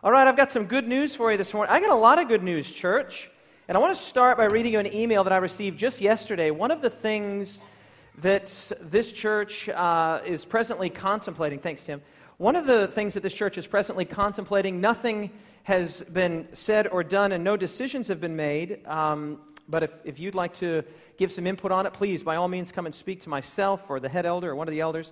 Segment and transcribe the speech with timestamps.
[0.00, 1.74] All right, I've got some good news for you this morning.
[1.74, 3.28] I got a lot of good news, church.
[3.66, 6.52] And I want to start by reading you an email that I received just yesterday.
[6.52, 7.60] One of the things
[8.18, 12.00] that this church uh, is presently contemplating, thanks, Tim.
[12.36, 15.32] One of the things that this church is presently contemplating, nothing
[15.64, 18.86] has been said or done and no decisions have been made.
[18.86, 20.84] Um, but if, if you'd like to
[21.16, 23.98] give some input on it, please, by all means, come and speak to myself or
[23.98, 25.10] the head elder or one of the elders.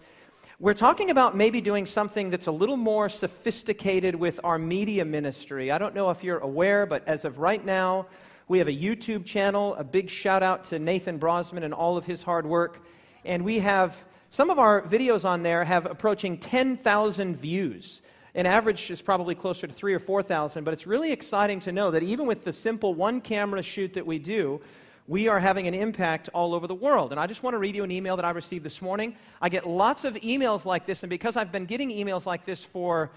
[0.59, 5.70] We're talking about maybe doing something that's a little more sophisticated with our media ministry.
[5.70, 8.06] I don't know if you're aware, but as of right now,
[8.48, 9.74] we have a YouTube channel.
[9.74, 12.87] A big shout out to Nathan Brosman and all of his hard work.
[13.27, 18.01] And we have some of our videos on there have approaching 10,000 views.
[18.34, 21.91] An average is probably closer to three or 4,000, but it's really exciting to know
[21.91, 24.62] that even with the simple one camera shoot that we do,
[25.09, 27.12] we are having an impact all over the world.
[27.12, 29.15] And I just want to read you an email that I received this morning.
[29.41, 32.65] I get lots of emails like this, and because I've been getting emails like this
[32.65, 33.12] for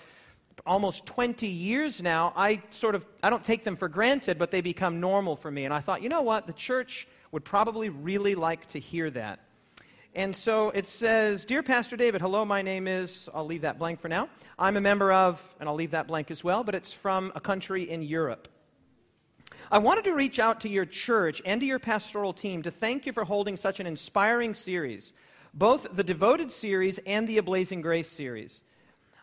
[0.66, 4.62] almost 20 years now, I sort of I don't take them for granted, but they
[4.62, 5.66] become normal for me.
[5.66, 6.48] And I thought, you know what?
[6.48, 9.40] The church would probably really like to hear that.
[10.16, 14.02] And so it says, Dear Pastor David, hello, my name is, I'll leave that blank
[14.02, 14.28] for now.
[14.58, 17.40] I'm a member of, and I'll leave that blank as well, but it's from a
[17.40, 18.48] country in Europe.
[19.72, 23.06] I wanted to reach out to your church and to your pastoral team to thank
[23.06, 25.14] you for holding such an inspiring series,
[25.54, 28.64] both the Devoted series and the Ablazing Grace series.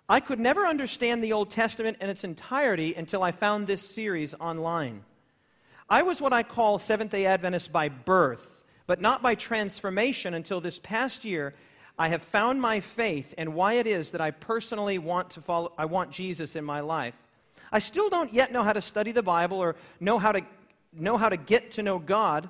[0.09, 4.35] I could never understand the Old Testament in its entirety until I found this series
[4.35, 5.03] online.
[5.91, 10.61] I was what I call Seventh day Adventist by birth, but not by transformation until
[10.61, 11.55] this past year.
[11.99, 15.73] I have found my faith and why it is that I personally want to follow,
[15.77, 17.21] I want Jesus in my life.
[17.73, 20.43] I still don't yet know how to study the Bible or know how to,
[20.93, 22.49] know how to get to know God.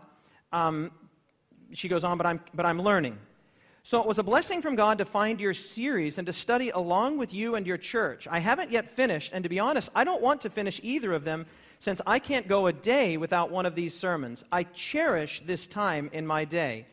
[0.53, 0.91] Um,
[1.73, 3.19] she goes on, but I'm, but I'm learning.
[3.83, 7.19] So it was a blessing from God to find your series and to study along
[7.19, 8.27] with you and your church.
[8.29, 11.23] I haven't yet finished, and to be honest, I don't want to finish either of
[11.23, 11.47] them
[11.79, 14.43] since I can't go a day without one of these sermons.
[14.51, 16.87] I cherish this time in my day.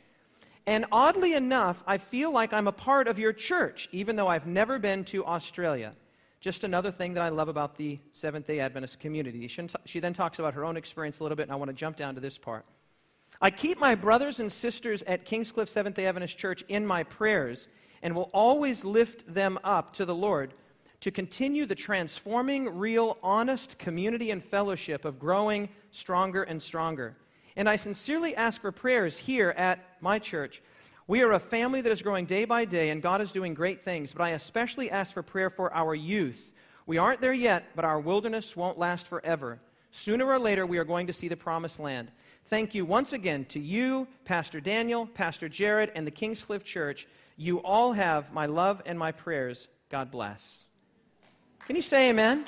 [0.65, 4.45] And oddly enough, I feel like I'm a part of your church, even though I've
[4.45, 5.93] never been to Australia.
[6.43, 9.49] Just another thing that I love about the Seventh day Adventist community.
[9.85, 11.95] She then talks about her own experience a little bit, and I want to jump
[11.95, 12.65] down to this part.
[13.41, 17.69] I keep my brothers and sisters at Kingscliff Seventh day Adventist Church in my prayers
[18.01, 20.53] and will always lift them up to the Lord
[20.99, 27.15] to continue the transforming, real, honest community and fellowship of growing stronger and stronger.
[27.55, 30.61] And I sincerely ask for prayers here at my church
[31.07, 33.81] we are a family that is growing day by day, and God is doing great
[33.81, 36.51] things, but I especially ask for prayer for our youth.
[36.85, 39.59] We aren't there yet, but our wilderness won't last forever.
[39.91, 42.11] Sooner or later, we are going to see the promised land.
[42.45, 47.07] Thank you once again to you, Pastor Daniel, Pastor Jared, and the Kingscliff Church.
[47.37, 49.67] You all have my love and my prayers.
[49.89, 50.65] God bless.
[51.67, 52.45] Can you say amen?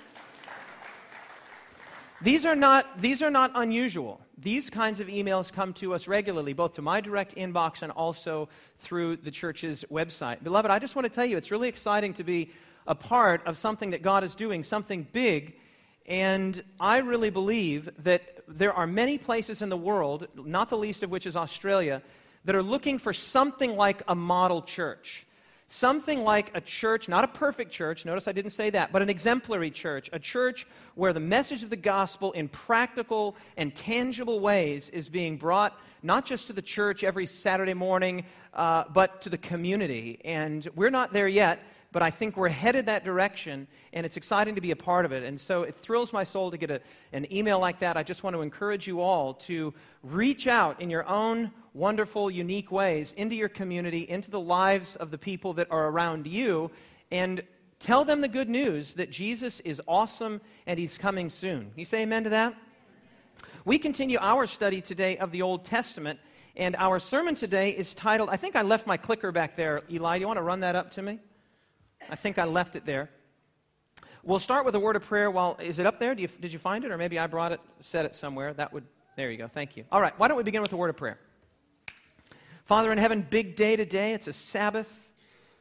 [2.25, 4.19] These are not, these are not unusual.
[4.39, 8.49] These kinds of emails come to us regularly, both to my direct inbox and also
[8.79, 10.43] through the church's website.
[10.43, 12.49] Beloved, I just want to tell you, it's really exciting to be
[12.87, 15.55] a part of something that God is doing, something big.
[16.07, 21.03] And I really believe that there are many places in the world, not the least
[21.03, 22.01] of which is Australia,
[22.45, 25.27] that are looking for something like a model church.
[25.67, 29.09] Something like a church, not a perfect church, notice I didn't say that, but an
[29.09, 34.91] exemplary church, a church where the message of the gospel in practical and tangible ways
[34.91, 39.39] is being brought not just to the church every Saturday morning, uh, but to the
[39.39, 40.19] community.
[40.23, 41.59] And we're not there yet,
[41.95, 45.13] but I think we're headed that direction, and it's exciting to be a part of
[45.13, 45.23] it.
[45.23, 46.81] And so it thrills my soul to get a,
[47.13, 47.95] an email like that.
[47.95, 49.73] I just want to encourage you all to
[50.03, 55.09] reach out in your own wonderful, unique ways into your community, into the lives of
[55.09, 56.69] the people that are around you,
[57.11, 57.41] and
[57.79, 61.71] tell them the good news that Jesus is awesome and he's coming soon.
[61.77, 62.55] You say amen to that?
[63.63, 66.19] We continue our study today of the Old Testament.
[66.57, 69.79] And our sermon today is titled, I think I left my clicker back there.
[69.89, 71.19] Eli, do you want to run that up to me?
[72.09, 73.09] I think I left it there.
[74.23, 75.29] We'll start with a word of prayer.
[75.29, 76.13] While is it up there?
[76.13, 78.53] You, did you find it, or maybe I brought it, set it somewhere?
[78.53, 78.83] That would.
[79.15, 79.47] There you go.
[79.47, 79.85] Thank you.
[79.91, 80.17] All right.
[80.17, 81.19] Why don't we begin with a word of prayer?
[82.65, 84.13] Father in heaven, big day today.
[84.13, 85.13] It's a Sabbath,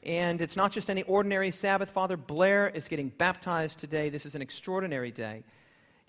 [0.02, 1.90] and it's not just any ordinary Sabbath.
[1.90, 4.08] Father Blair is getting baptized today.
[4.08, 5.44] This is an extraordinary day,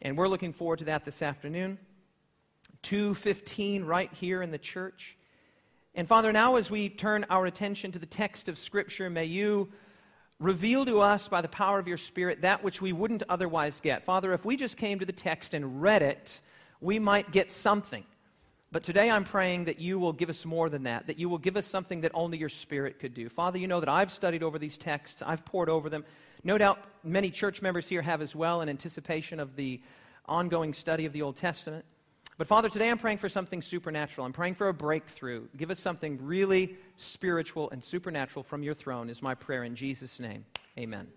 [0.01, 1.77] and we're looking forward to that this afternoon.
[2.83, 5.17] 2:15 right here in the church.
[5.93, 9.71] And Father, now as we turn our attention to the text of Scripture, may you
[10.39, 14.03] reveal to us by the power of your Spirit that which we wouldn't otherwise get.
[14.03, 16.41] Father, if we just came to the text and read it,
[16.81, 18.03] we might get something.
[18.71, 21.37] But today I'm praying that you will give us more than that, that you will
[21.37, 23.29] give us something that only your Spirit could do.
[23.29, 26.03] Father, you know that I've studied over these texts, I've pored over them,
[26.43, 29.81] no doubt many church members here have as well in anticipation of the
[30.25, 31.85] ongoing study of the Old Testament.
[32.37, 34.25] But Father, today I'm praying for something supernatural.
[34.25, 35.47] I'm praying for a breakthrough.
[35.55, 40.19] Give us something really spiritual and supernatural from your throne, is my prayer in Jesus'
[40.19, 40.43] name.
[40.77, 41.07] Amen.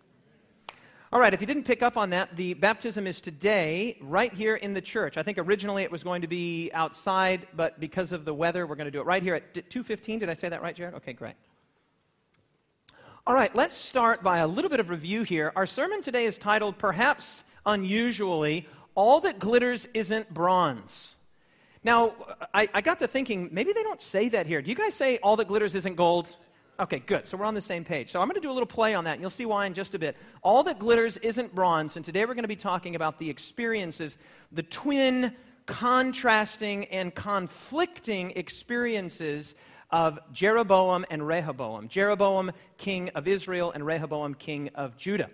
[1.12, 4.54] All right, if you didn't pick up on that, the baptism is today right here
[4.54, 5.16] in the church.
[5.16, 8.76] I think originally it was going to be outside, but because of the weather, we're
[8.76, 10.20] going to do it right here at 2:15.
[10.20, 10.94] Did I say that right, Jared?
[10.94, 11.34] Okay, great.
[13.26, 15.52] All right, let's start by a little bit of review here.
[15.56, 18.68] Our sermon today is titled perhaps unusually
[18.98, 21.14] all that glitters isn't bronze.
[21.84, 22.16] Now,
[22.52, 24.60] I, I, got to thinking, maybe they don't say that here.
[24.60, 26.36] Do you guys say all that glitters isn't gold?
[26.80, 27.24] Okay, good.
[27.24, 28.10] So we're on the same page.
[28.10, 29.74] So I'm going to do a little play on that, and you'll see why in
[29.74, 30.16] just a bit.
[30.42, 34.18] All that glitters isn't bronze, and today we're going to be talking about the experiences,
[34.50, 35.32] the twin,
[35.66, 39.54] contrasting, and conflicting experiences
[39.92, 41.86] of Jeroboam and Rehoboam.
[41.86, 45.30] Jeroboam, king of Israel, and Rehoboam, king of Judah.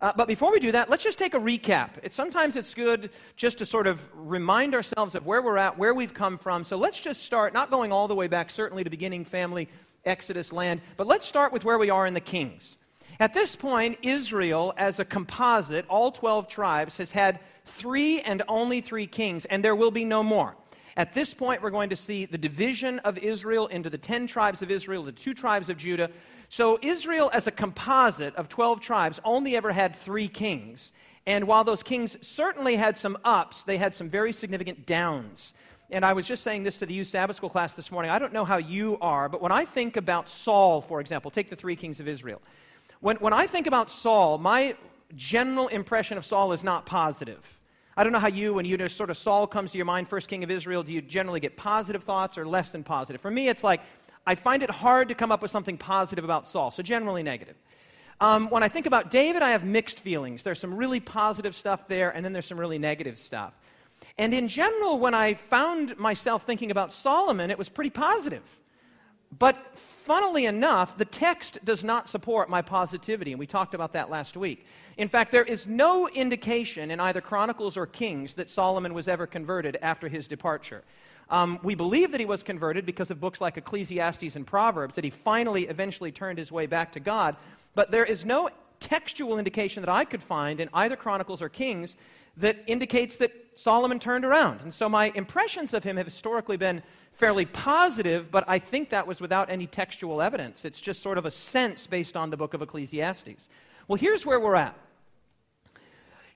[0.00, 2.10] Uh, but before we do that, let's just take a recap.
[2.12, 6.12] Sometimes it's good just to sort of remind ourselves of where we're at, where we've
[6.12, 6.64] come from.
[6.64, 9.68] So let's just start, not going all the way back, certainly to beginning family,
[10.04, 12.76] Exodus land, but let's start with where we are in the Kings.
[13.18, 18.82] At this point, Israel, as a composite, all 12 tribes, has had three and only
[18.82, 20.54] three kings, and there will be no more.
[20.98, 24.60] At this point, we're going to see the division of Israel into the 10 tribes
[24.60, 26.10] of Israel, the two tribes of Judah,
[26.48, 30.92] so Israel, as a composite of 12 tribes, only ever had three kings.
[31.26, 35.54] And while those kings certainly had some ups, they had some very significant downs.
[35.90, 38.10] And I was just saying this to the youth Sabbath school class this morning.
[38.10, 41.50] I don't know how you are, but when I think about Saul, for example, take
[41.50, 42.40] the three kings of Israel.
[43.00, 44.76] When, when I think about Saul, my
[45.14, 47.56] general impression of Saul is not positive.
[47.96, 50.28] I don't know how you, when you sort of Saul comes to your mind, first
[50.28, 53.20] king of Israel, do you generally get positive thoughts or less than positive?
[53.20, 53.80] For me, it's like
[54.26, 57.56] I find it hard to come up with something positive about Saul, so generally negative.
[58.20, 60.42] Um, when I think about David, I have mixed feelings.
[60.42, 63.52] There's some really positive stuff there, and then there's some really negative stuff.
[64.18, 68.42] And in general, when I found myself thinking about Solomon, it was pretty positive.
[69.38, 74.08] But funnily enough, the text does not support my positivity, and we talked about that
[74.08, 74.64] last week.
[74.96, 79.26] In fact, there is no indication in either Chronicles or Kings that Solomon was ever
[79.26, 80.84] converted after his departure.
[81.28, 85.04] Um, we believe that he was converted because of books like Ecclesiastes and Proverbs, that
[85.04, 87.36] he finally, eventually turned his way back to God.
[87.74, 91.96] But there is no textual indication that I could find in either Chronicles or Kings
[92.36, 94.60] that indicates that Solomon turned around.
[94.60, 96.82] And so my impressions of him have historically been
[97.12, 100.64] fairly positive, but I think that was without any textual evidence.
[100.64, 103.48] It's just sort of a sense based on the book of Ecclesiastes.
[103.88, 104.76] Well, here's where we're at.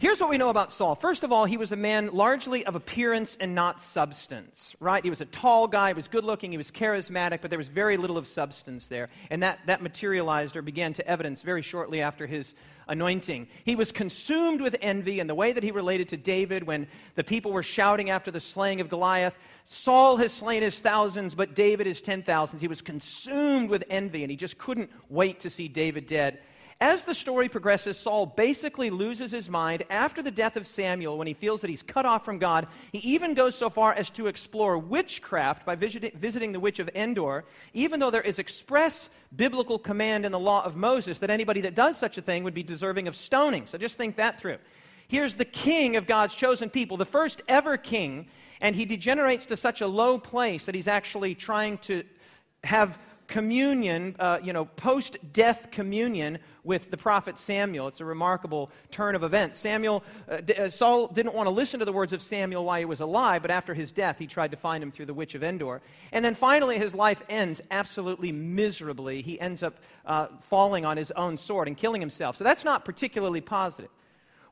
[0.01, 0.95] Here's what we know about Saul.
[0.95, 5.05] First of all, he was a man largely of appearance and not substance, right?
[5.05, 7.69] He was a tall guy, he was good looking, he was charismatic, but there was
[7.69, 9.11] very little of substance there.
[9.29, 12.55] And that, that materialized or began to evidence very shortly after his
[12.89, 13.49] anointing.
[13.65, 17.23] He was consumed with envy, and the way that he related to David when the
[17.23, 19.39] people were shouting after the slaying of Goliath
[19.73, 22.61] Saul has slain his thousands, but David his ten thousands.
[22.61, 26.41] He was consumed with envy, and he just couldn't wait to see David dead.
[26.83, 31.27] As the story progresses, Saul basically loses his mind after the death of Samuel when
[31.27, 32.69] he feels that he's cut off from God.
[32.91, 37.45] He even goes so far as to explore witchcraft by visiting the witch of Endor,
[37.75, 41.75] even though there is express biblical command in the law of Moses that anybody that
[41.75, 43.67] does such a thing would be deserving of stoning.
[43.67, 44.57] So just think that through.
[45.07, 48.29] Here's the king of God's chosen people, the first ever king,
[48.63, 52.05] and he degenerates to such a low place that he's actually trying to
[52.65, 52.99] have
[53.31, 57.87] communion, uh, you know, post death communion with the prophet Samuel.
[57.87, 59.59] It's a remarkable turn of events.
[59.59, 62.85] Samuel, uh, uh, Saul didn't want to listen to the words of Samuel while he
[62.85, 65.43] was alive, but after his death, he tried to find him through the witch of
[65.43, 65.81] Endor.
[66.13, 69.23] And then finally, his life ends absolutely miserably.
[69.23, 72.37] He ends up uh, falling on his own sword and killing himself.
[72.37, 73.91] So that's not particularly positive.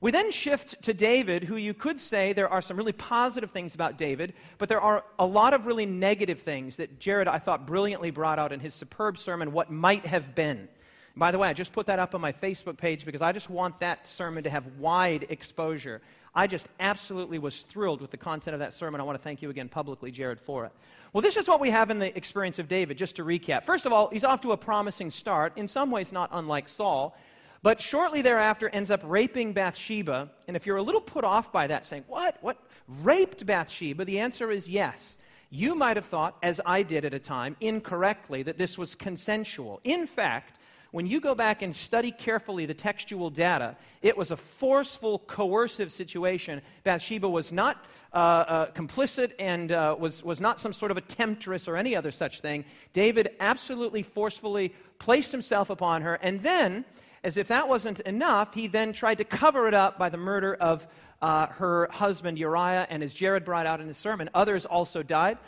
[0.01, 3.75] We then shift to David, who you could say there are some really positive things
[3.75, 7.67] about David, but there are a lot of really negative things that Jared, I thought,
[7.67, 10.69] brilliantly brought out in his superb sermon, What Might Have Been.
[11.17, 13.51] By the way, I just put that up on my Facebook page because I just
[13.51, 16.01] want that sermon to have wide exposure.
[16.33, 19.01] I just absolutely was thrilled with the content of that sermon.
[19.01, 20.73] I want to thank you again publicly, Jared, for it.
[21.13, 23.65] Well, this is what we have in the experience of David, just to recap.
[23.65, 27.17] First of all, he's off to a promising start, in some ways not unlike Saul.
[27.63, 30.31] But shortly thereafter ends up raping Bathsheba.
[30.47, 32.39] And if you're a little put off by that, saying, What?
[32.41, 32.59] What?
[33.03, 34.05] Raped Bathsheba?
[34.05, 35.17] The answer is yes.
[35.51, 39.81] You might have thought, as I did at a time, incorrectly, that this was consensual.
[39.83, 40.59] In fact,
[40.91, 45.93] when you go back and study carefully the textual data, it was a forceful, coercive
[45.93, 46.63] situation.
[46.83, 51.03] Bathsheba was not uh, uh, complicit and uh, was, was not some sort of a
[51.03, 52.65] temptress or any other such thing.
[52.95, 56.85] David absolutely forcefully placed himself upon her, and then
[57.25, 60.55] As if that wasn't enough, he then tried to cover it up by the murder
[60.55, 60.87] of
[61.21, 65.39] uh, her husband Uriah, and as Jared brought out in his sermon, others also died.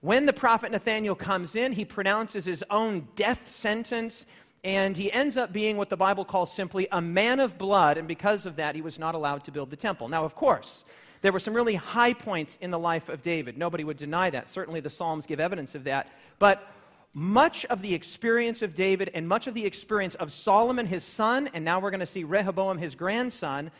[0.00, 4.24] When the prophet Nathaniel comes in, he pronounces his own death sentence,
[4.64, 8.08] and he ends up being what the Bible calls simply a man of blood, and
[8.08, 10.08] because of that, he was not allowed to build the temple.
[10.08, 10.84] Now, of course,
[11.20, 13.58] there were some really high points in the life of David.
[13.58, 14.48] Nobody would deny that.
[14.48, 16.06] Certainly, the Psalms give evidence of that.
[16.38, 16.66] But
[17.14, 21.48] much of the experience of David and much of the experience of Solomon, his son,
[21.54, 23.70] and now we're going to see Rehoboam, his grandson,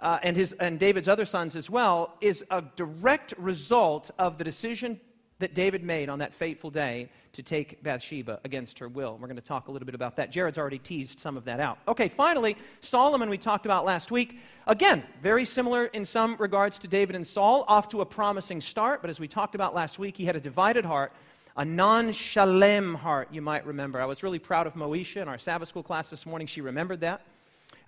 [0.00, 4.44] uh, and, his, and David's other sons as well, is a direct result of the
[4.44, 5.00] decision
[5.40, 9.18] that David made on that fateful day to take Bathsheba against her will.
[9.20, 10.30] We're going to talk a little bit about that.
[10.30, 11.78] Jared's already teased some of that out.
[11.88, 14.38] Okay, finally, Solomon, we talked about last week.
[14.68, 19.00] Again, very similar in some regards to David and Saul, off to a promising start,
[19.00, 21.12] but as we talked about last week, he had a divided heart
[21.56, 24.00] a non shalem heart, you might remember.
[24.00, 26.46] I was really proud of Moesha in our Sabbath school class this morning.
[26.46, 27.22] She remembered that.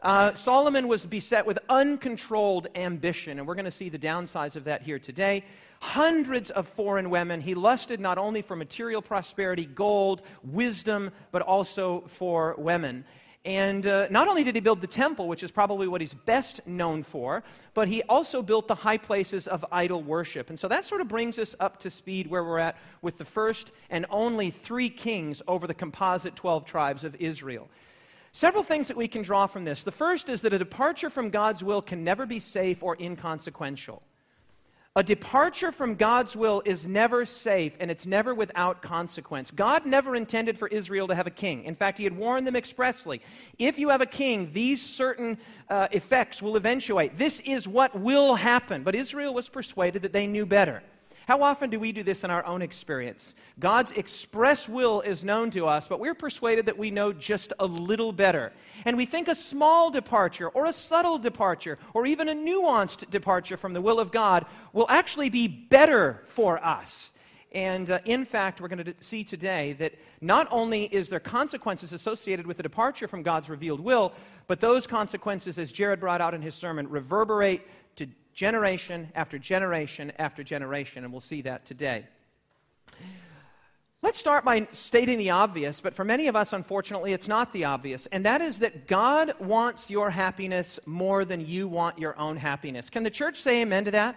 [0.03, 4.65] Uh, Solomon was beset with uncontrolled ambition, and we're going to see the downsides of
[4.65, 5.45] that here today.
[5.81, 7.41] Hundreds of foreign women.
[7.41, 13.05] He lusted not only for material prosperity, gold, wisdom, but also for women.
[13.47, 16.67] And uh, not only did he build the temple, which is probably what he's best
[16.67, 20.51] known for, but he also built the high places of idol worship.
[20.51, 23.25] And so that sort of brings us up to speed where we're at with the
[23.25, 27.69] first and only three kings over the composite 12 tribes of Israel.
[28.33, 29.85] Several things that we can draw from this.
[29.85, 34.03] The first is that a departure from God's will can never be safe or inconsequential.
[34.97, 39.51] A departure from God's will is never safe and it's never without consequence.
[39.51, 41.65] God never intended for Israel to have a king.
[41.65, 43.21] In fact, He had warned them expressly
[43.59, 45.37] if you have a king, these certain
[45.69, 47.19] uh, effects will eventuate.
[47.19, 48.85] This is what will happen.
[48.85, 50.83] But Israel was persuaded that they knew better.
[51.27, 53.35] How often do we do this in our own experience?
[53.59, 57.67] God's express will is known to us, but we're persuaded that we know just a
[57.67, 58.53] little better.
[58.85, 63.57] And we think a small departure, or a subtle departure, or even a nuanced departure
[63.57, 67.11] from the will of God will actually be better for us.
[67.51, 71.93] And uh, in fact, we're going to see today that not only is there consequences
[71.93, 74.13] associated with the departure from God's revealed will,
[74.47, 77.67] but those consequences, as Jared brought out in his sermon, reverberate
[78.37, 82.07] generation after generation after generation, and we'll see that today.
[84.03, 87.65] Let's start by stating the obvious, but for many of us, unfortunately, it's not the
[87.65, 92.37] obvious, and that is that God wants your happiness more than you want your own
[92.37, 92.91] happiness.
[92.91, 94.17] Can the church say amen to that?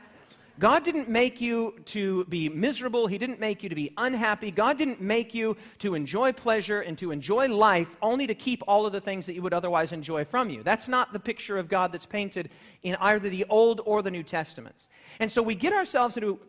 [0.60, 3.08] God didn't make you to be miserable.
[3.08, 4.52] He didn't make you to be unhappy.
[4.52, 8.86] God didn't make you to enjoy pleasure and to enjoy life only to keep all
[8.86, 10.62] of the things that you would otherwise enjoy from you.
[10.62, 12.50] That's not the picture of God that's painted
[12.84, 14.90] in either the Old or the New Testaments.
[15.22, 16.40] And so we get ourselves into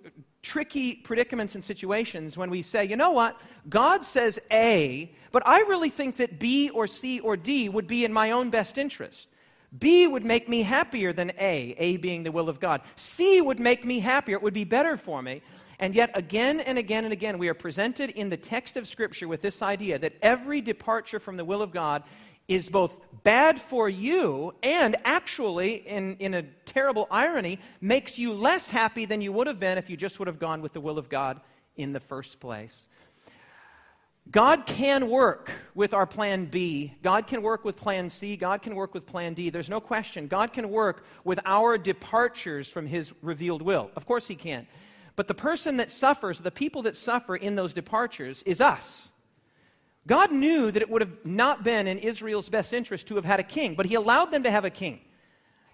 [0.43, 5.61] tricky predicaments and situations when we say, you know what, God says A, but I
[5.61, 9.29] really think that B or C or D would be in my own best interest.
[9.79, 12.81] B would make me happier than A, A being the will of God.
[12.97, 14.37] C would make me happier.
[14.37, 15.43] It would be better for me.
[15.79, 19.29] And yet, again and again and again, we are presented in the text of Scripture
[19.29, 22.03] with this idea that every departure from the will of God
[22.49, 28.69] is both bad for you and actually, in, in a terrible irony, makes you less
[28.69, 30.99] happy than you would have been if you just would have gone with the will
[30.99, 31.41] of God
[31.77, 32.87] in the first place.
[34.31, 36.95] God can work with our plan B.
[37.03, 38.37] God can work with plan C.
[38.37, 39.51] God can work with plan D.
[39.51, 40.29] There's no question.
[40.29, 43.91] God can work with our departures from His revealed will.
[43.97, 44.67] Of course, He can.
[45.17, 49.09] But the person that suffers, the people that suffer in those departures, is us.
[50.07, 53.41] God knew that it would have not been in Israel's best interest to have had
[53.41, 55.01] a king, but He allowed them to have a king.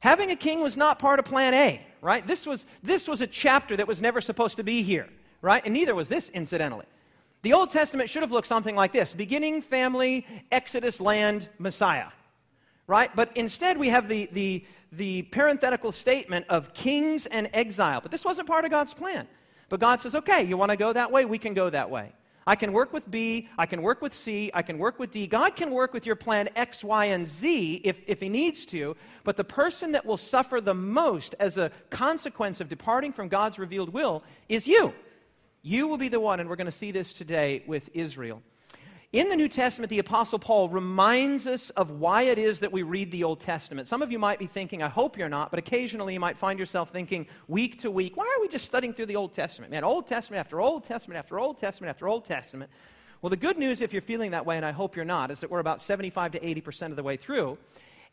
[0.00, 2.26] Having a king was not part of plan A, right?
[2.26, 5.09] This was, this was a chapter that was never supposed to be here,
[5.43, 5.62] right?
[5.65, 6.87] And neither was this, incidentally.
[7.47, 12.09] The Old Testament should have looked something like this beginning, family, Exodus, land, Messiah.
[12.88, 13.09] Right?
[13.15, 18.00] But instead, we have the, the, the parenthetical statement of kings and exile.
[18.00, 19.29] But this wasn't part of God's plan.
[19.69, 21.25] But God says, okay, you want to go that way?
[21.25, 22.15] We can go that way.
[22.49, 25.29] I can work with B, I can work with C, I can work with D.
[25.29, 28.97] God can work with your plan X, Y, and Z if, if He needs to,
[29.23, 33.57] but the person that will suffer the most as a consequence of departing from God's
[33.57, 34.93] revealed will is you.
[35.68, 38.40] You will be the one, and we're going to see this today with Israel.
[39.12, 42.85] In the New Testament, the Apostle Paul reminds us of why it is that we
[42.85, 43.88] read the Old Testament.
[43.88, 46.56] Some of you might be thinking, I hope you're not, but occasionally you might find
[46.56, 49.73] yourself thinking week to week, why are we just studying through the Old Testament?
[49.73, 52.70] Man, Old Testament after Old Testament after Old Testament after Old Testament.
[53.20, 55.40] Well, the good news, if you're feeling that way, and I hope you're not, is
[55.40, 57.58] that we're about 75 to 80% of the way through.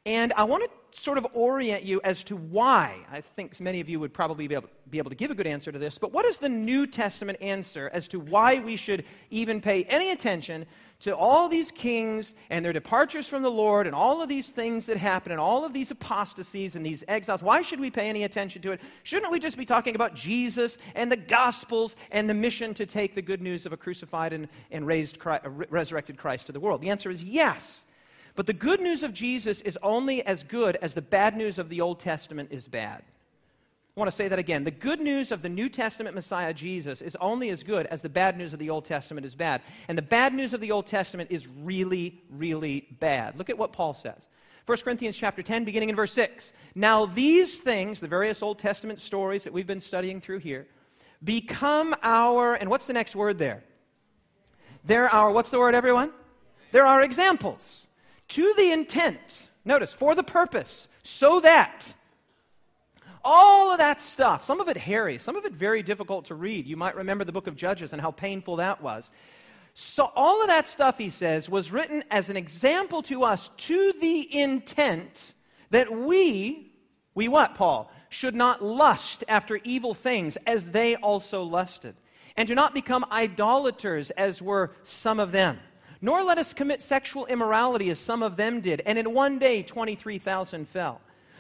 [0.05, 2.97] And I want to sort of orient you as to why.
[3.11, 5.47] I think many of you would probably be able, be able to give a good
[5.47, 5.97] answer to this.
[5.97, 10.11] But what is the New Testament answer as to why we should even pay any
[10.11, 10.65] attention
[11.01, 14.85] to all these kings and their departures from the Lord and all of these things
[14.85, 17.41] that happen and all of these apostasies and these exiles.
[17.41, 18.81] Why should we pay any attention to it?
[19.03, 23.15] Shouldn't we just be talking about Jesus and the Gospels and the mission to take
[23.15, 26.59] the good news of a crucified and, and raised Christ, uh, resurrected Christ to the
[26.59, 26.81] world?
[26.81, 27.85] The answer is yes.
[28.35, 31.69] But the good news of Jesus is only as good as the bad news of
[31.69, 33.03] the Old Testament is bad.
[33.95, 34.63] I want to say that again.
[34.63, 38.09] The good news of the New Testament Messiah Jesus is only as good as the
[38.09, 39.61] bad news of the Old Testament is bad.
[39.87, 43.37] And the bad news of the Old Testament is really, really bad.
[43.37, 44.27] Look at what Paul says.
[44.65, 46.53] 1 Corinthians chapter 10, beginning in verse 6.
[46.73, 50.65] Now, these things, the various Old Testament stories that we've been studying through here,
[51.23, 53.63] become our, and what's the next word there?
[54.85, 56.11] They're our, what's the word, everyone?
[56.71, 57.87] They're our examples.
[58.33, 61.93] To the intent, notice, for the purpose, so that
[63.23, 66.65] all of that stuff, some of it hairy, some of it very difficult to read.
[66.65, 69.11] You might remember the book of Judges and how painful that was.
[69.75, 73.93] So, all of that stuff, he says, was written as an example to us to
[74.01, 75.35] the intent
[75.69, 76.71] that we,
[77.13, 77.91] we what, Paul?
[78.09, 81.93] Should not lust after evil things as they also lusted.
[82.35, 85.59] And do not become idolaters as were some of them.
[86.03, 88.81] Nor let us commit sexual immorality as some of them did.
[88.85, 90.99] And in one day, 23,000 fell.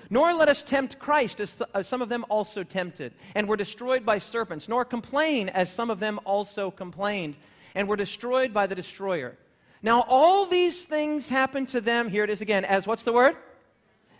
[0.09, 3.57] Nor let us tempt Christ, as, th- as, some of them also tempted, and were
[3.57, 4.69] destroyed by serpents.
[4.69, 7.35] Nor complain, as some of them also complained,
[7.75, 9.35] and were destroyed by the destroyer.
[9.81, 13.35] Now, all these things happened to them, here it is again, as what's the word?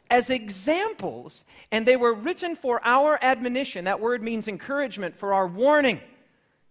[0.10, 3.86] As examples, and they were written for our admonition.
[3.86, 6.02] That word means encouragement, for our warning,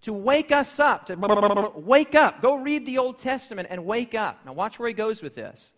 [0.03, 2.43] to wake us up, to wake up.
[2.43, 4.45] Go read the Old Testament and wake up.
[4.45, 5.73] Now, watch where he goes with this.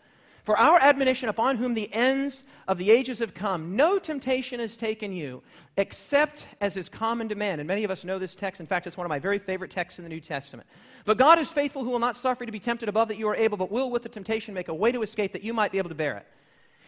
[0.44, 4.76] For our admonition upon whom the ends of the ages have come, no temptation has
[4.76, 5.42] taken you
[5.78, 7.60] except as is common to man.
[7.60, 8.60] And many of us know this text.
[8.60, 10.68] In fact, it's one of my very favorite texts in the New Testament.
[11.06, 13.26] But God is faithful who will not suffer you to be tempted above that you
[13.28, 15.72] are able, but will with the temptation make a way to escape that you might
[15.72, 16.26] be able to bear it.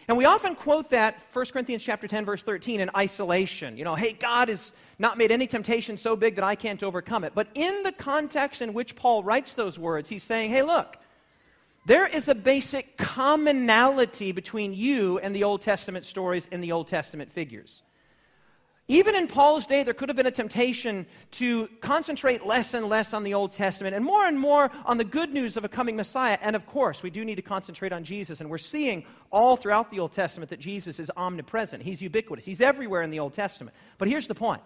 [0.07, 3.75] And we often quote that 1 Corinthians chapter 10 verse 13 in isolation.
[3.77, 7.25] You know, hey, God has not made any temptation so big that I can't overcome
[7.25, 7.33] it.
[7.35, 10.95] But in the context in which Paul writes those words, he's saying, hey, look,
[11.85, 16.87] there is a basic commonality between you and the Old Testament stories and the Old
[16.87, 17.81] Testament figures.
[18.89, 23.13] Even in Paul's day, there could have been a temptation to concentrate less and less
[23.13, 25.97] on the Old Testament and more and more on the good news of a coming
[25.97, 26.37] Messiah.
[26.41, 28.39] And of course, we do need to concentrate on Jesus.
[28.39, 32.61] And we're seeing all throughout the Old Testament that Jesus is omnipresent, He's ubiquitous, He's
[32.61, 33.75] everywhere in the Old Testament.
[33.97, 34.61] But here's the point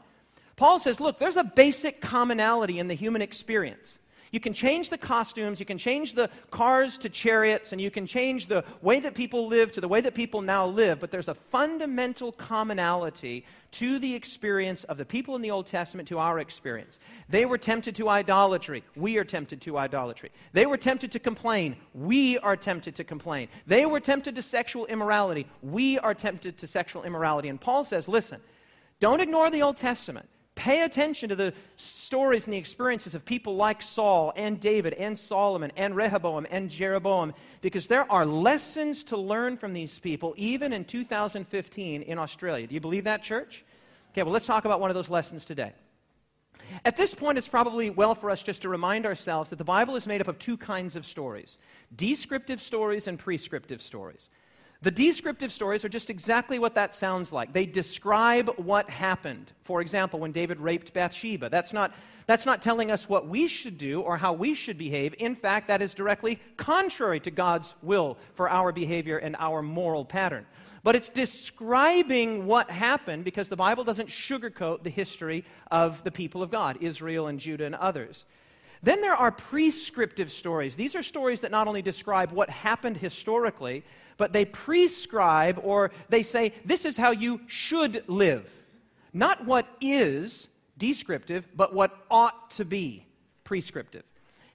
[0.56, 3.98] Paul says, look, there's a basic commonality in the human experience.
[4.32, 8.08] You can change the costumes, you can change the cars to chariots, and you can
[8.08, 11.28] change the way that people live to the way that people now live, but there's
[11.28, 16.40] a fundamental commonality to the experience of the people in the Old Testament to our
[16.40, 16.98] experience.
[17.28, 18.84] They were tempted to idolatry.
[18.96, 20.32] We are tempted to idolatry.
[20.54, 21.76] They were tempted to complain.
[21.94, 23.50] We are tempted to complain.
[23.68, 25.46] They were tempted to sexual immorality.
[25.62, 27.50] We are tempted to sexual immorality.
[27.50, 28.40] And Paul says, listen,
[29.02, 30.28] don't ignore the Old Testament.
[30.56, 35.18] Pay attention to the stories and the experiences of people like Saul and David and
[35.18, 40.74] Solomon and Rehoboam and Jeroboam because there are lessons to learn from these people even
[40.74, 42.68] in 2015 in Australia.
[42.68, 43.64] Do you believe that, church?
[44.12, 45.74] Okay, well, let's talk about one of those lessons today.
[46.84, 49.96] At this point, it's probably well for us just to remind ourselves that the Bible
[49.96, 51.58] is made up of two kinds of stories
[51.96, 54.30] descriptive stories and prescriptive stories.
[54.84, 57.54] The descriptive stories are just exactly what that sounds like.
[57.54, 59.52] They describe what happened.
[59.64, 61.94] For example, when David raped Bathsheba, that's not,
[62.26, 65.14] that's not telling us what we should do or how we should behave.
[65.20, 70.04] In fact, that is directly contrary to God's will for our behavior and our moral
[70.04, 70.48] pattern.
[70.84, 76.42] But it's describing what happened because the Bible doesn't sugarcoat the history of the people
[76.42, 78.26] of God, Israel and Judah and others.
[78.84, 80.76] Then there are prescriptive stories.
[80.76, 83.84] These are stories that not only describe what happened historically,
[84.18, 88.52] but they prescribe or they say, this is how you should live.
[89.14, 93.06] Not what is descriptive, but what ought to be
[93.44, 94.04] prescriptive.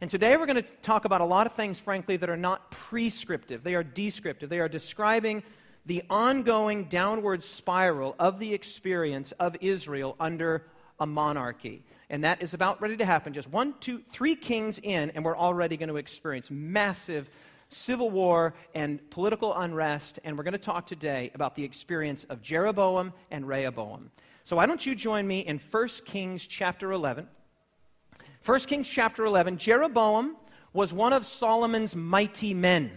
[0.00, 2.70] And today we're going to talk about a lot of things, frankly, that are not
[2.70, 3.62] prescriptive.
[3.62, 4.50] They are descriptive.
[4.50, 5.42] They are describing
[5.86, 10.66] the ongoing downward spiral of the experience of Israel under
[10.98, 13.32] a monarchy and that is about ready to happen.
[13.32, 17.28] Just one, two, three kings in, and we're already going to experience massive
[17.68, 20.20] civil war and political unrest.
[20.22, 24.10] And we're going to talk today about the experience of Jeroboam and Rehoboam.
[24.44, 27.26] So why don't you join me in 1 Kings chapter 11?
[28.44, 29.58] 1 Kings chapter 11.
[29.58, 30.36] Jeroboam
[30.72, 32.92] was one of Solomon's mighty men.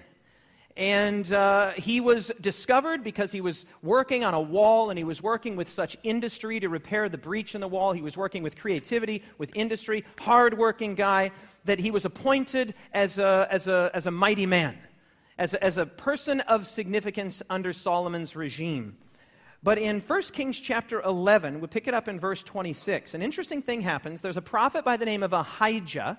[0.78, 5.22] And uh, he was discovered because he was working on a wall and he was
[5.22, 7.92] working with such industry to repair the breach in the wall.
[7.92, 11.32] He was working with creativity, with industry, hardworking guy,
[11.66, 14.78] that he was appointed as a, as a, as a mighty man,
[15.38, 18.98] as a, as a person of significance under Solomon's regime.
[19.62, 23.14] But in 1 Kings chapter 11, we pick it up in verse 26.
[23.14, 24.22] An interesting thing happens.
[24.22, 26.18] There's a prophet by the name of Ahijah.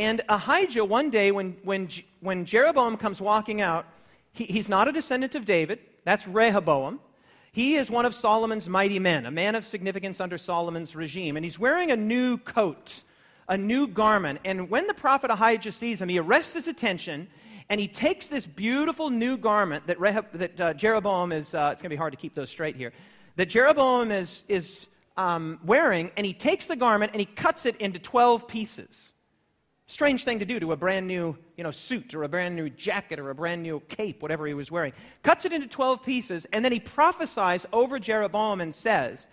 [0.00, 3.84] And Ahijah, one day, when, when, when Jeroboam comes walking out,
[4.32, 5.78] he, he's not a descendant of David.
[6.06, 7.00] That's Rehoboam.
[7.52, 11.36] He is one of Solomon's mighty men, a man of significance under Solomon's regime.
[11.36, 13.02] And he's wearing a new coat,
[13.46, 14.40] a new garment.
[14.46, 17.28] And when the prophet Ahijah sees him, he arrests his attention
[17.68, 21.82] and he takes this beautiful new garment that, Rehab, that uh, Jeroboam is, uh, it's
[21.82, 22.94] going to be hard to keep those straight here,
[23.36, 24.86] that Jeroboam is, is
[25.18, 29.12] um, wearing, and he takes the garment and he cuts it into 12 pieces.
[29.90, 32.70] Strange thing to do to a brand new you know, suit or a brand new
[32.70, 34.92] jacket or a brand new cape, whatever he was wearing.
[35.24, 39.26] Cuts it into 12 pieces, and then he prophesies over Jeroboam and says,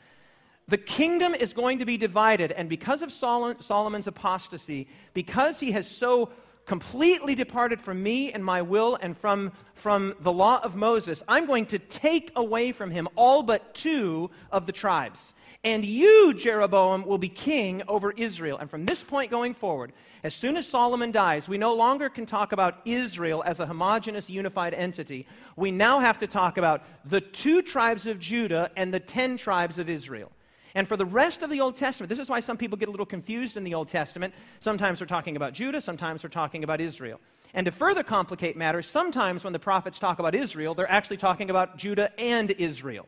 [0.68, 5.88] the kingdom is going to be divided, and because of Solomon's apostasy, because he has
[5.88, 6.32] so
[6.66, 11.46] completely departed from me and my will and from, from the law of Moses, I'm
[11.46, 15.36] going to take away from him all but two of the tribes.
[15.68, 18.58] And you, Jeroboam, will be king over Israel.
[18.58, 19.92] And from this point going forward,
[20.24, 24.30] as soon as Solomon dies, we no longer can talk about Israel as a homogenous,
[24.30, 25.28] unified entity.
[25.58, 29.78] We now have to talk about the two tribes of Judah and the ten tribes
[29.78, 30.32] of Israel.
[30.74, 32.92] And for the rest of the Old Testament, this is why some people get a
[32.92, 34.34] little confused in the Old Testament.
[34.62, 37.20] Sometimes we're talking about Judah, sometimes we're talking about Israel.
[37.54, 41.50] And to further complicate matters, sometimes when the prophets talk about Israel, they're actually talking
[41.50, 43.06] about Judah and Israel.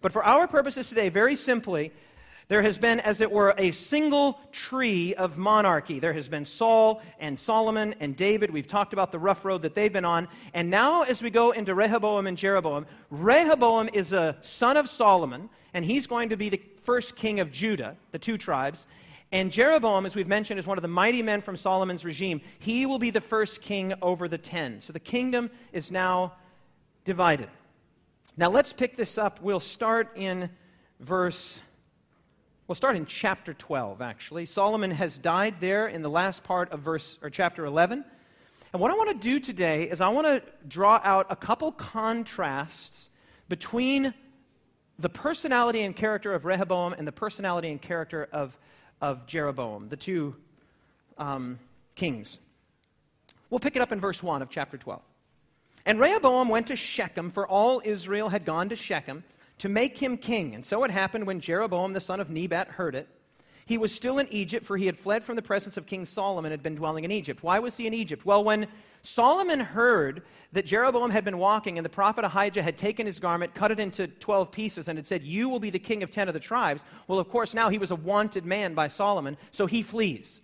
[0.00, 1.92] But for our purposes today, very simply,
[2.48, 6.00] there has been, as it were, a single tree of monarchy.
[6.00, 8.50] There has been Saul and Solomon and David.
[8.50, 10.26] We've talked about the rough road that they've been on.
[10.52, 15.48] And now, as we go into Rehoboam and Jeroboam, Rehoboam is a son of Solomon,
[15.74, 18.84] and he's going to be the first king of Judah, the two tribes.
[19.30, 22.40] And Jeroboam, as we've mentioned, is one of the mighty men from Solomon's regime.
[22.58, 24.80] He will be the first king over the ten.
[24.80, 26.32] So the kingdom is now
[27.04, 27.48] divided.
[28.36, 29.40] Now let's pick this up.
[29.42, 30.50] We'll start in
[31.00, 31.60] verse,
[32.68, 34.46] we'll start in chapter 12, actually.
[34.46, 38.04] Solomon has died there in the last part of verse, or chapter 11.
[38.72, 41.72] And what I want to do today is I want to draw out a couple
[41.72, 43.08] contrasts
[43.48, 44.14] between
[45.00, 48.56] the personality and character of Rehoboam and the personality and character of,
[49.00, 50.36] of Jeroboam, the two
[51.18, 51.58] um,
[51.96, 52.38] kings.
[53.48, 55.02] We'll pick it up in verse 1 of chapter 12.
[55.86, 59.24] And Rehoboam went to Shechem, for all Israel had gone to Shechem
[59.58, 60.54] to make him king.
[60.54, 63.08] And so it happened when Jeroboam the son of Nebat heard it.
[63.66, 66.50] He was still in Egypt, for he had fled from the presence of King Solomon
[66.50, 67.44] and had been dwelling in Egypt.
[67.44, 68.26] Why was he in Egypt?
[68.26, 68.66] Well, when
[69.02, 73.54] Solomon heard that Jeroboam had been walking and the prophet Ahijah had taken his garment,
[73.54, 76.26] cut it into 12 pieces, and had said, You will be the king of 10
[76.26, 76.82] of the tribes.
[77.06, 80.40] Well, of course, now he was a wanted man by Solomon, so he flees.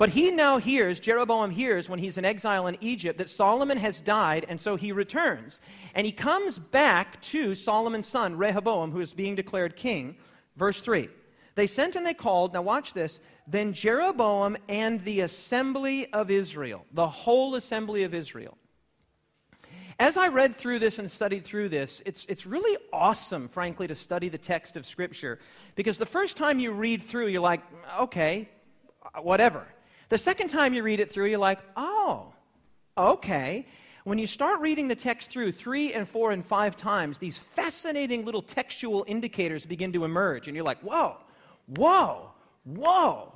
[0.00, 4.00] But he now hears, Jeroboam hears when he's in exile in Egypt, that Solomon has
[4.00, 5.60] died, and so he returns.
[5.94, 10.16] And he comes back to Solomon's son, Rehoboam, who is being declared king.
[10.56, 11.10] Verse 3.
[11.54, 16.86] They sent and they called, now watch this, then Jeroboam and the assembly of Israel,
[16.94, 18.56] the whole assembly of Israel.
[19.98, 23.94] As I read through this and studied through this, it's, it's really awesome, frankly, to
[23.94, 25.40] study the text of Scripture.
[25.74, 27.60] Because the first time you read through, you're like,
[27.98, 28.48] okay,
[29.20, 29.66] whatever.
[30.10, 32.32] The second time you read it through, you're like, oh,
[32.98, 33.64] okay.
[34.02, 38.24] When you start reading the text through three and four and five times, these fascinating
[38.24, 40.48] little textual indicators begin to emerge.
[40.48, 41.16] And you're like, whoa,
[41.76, 42.32] whoa,
[42.64, 43.32] whoa.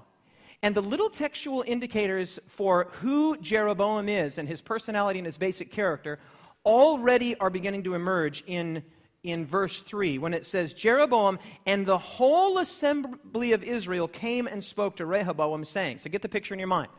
[0.63, 5.71] And the little textual indicators for who Jeroboam is and his personality and his basic
[5.71, 6.19] character
[6.67, 8.83] already are beginning to emerge in,
[9.25, 14.63] in verse 3 when it says, Jeroboam and the whole assembly of Israel came and
[14.63, 16.91] spoke to Rehoboam, saying, So get the picture in your mind.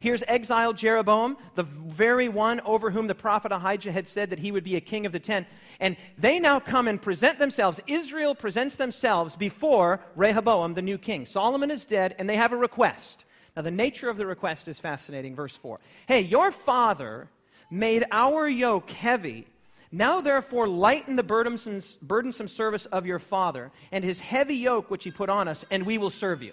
[0.00, 4.52] Here's exiled Jeroboam, the very one over whom the prophet Ahijah had said that he
[4.52, 5.46] would be a king of the ten.
[5.80, 7.80] And they now come and present themselves.
[7.86, 11.26] Israel presents themselves before Rehoboam, the new king.
[11.26, 13.24] Solomon is dead, and they have a request.
[13.56, 15.34] Now, the nature of the request is fascinating.
[15.34, 17.30] Verse 4 Hey, your father
[17.70, 19.46] made our yoke heavy.
[19.94, 25.04] Now, therefore, lighten the burdensome, burdensome service of your father and his heavy yoke which
[25.04, 26.50] he put on us, and we will serve you.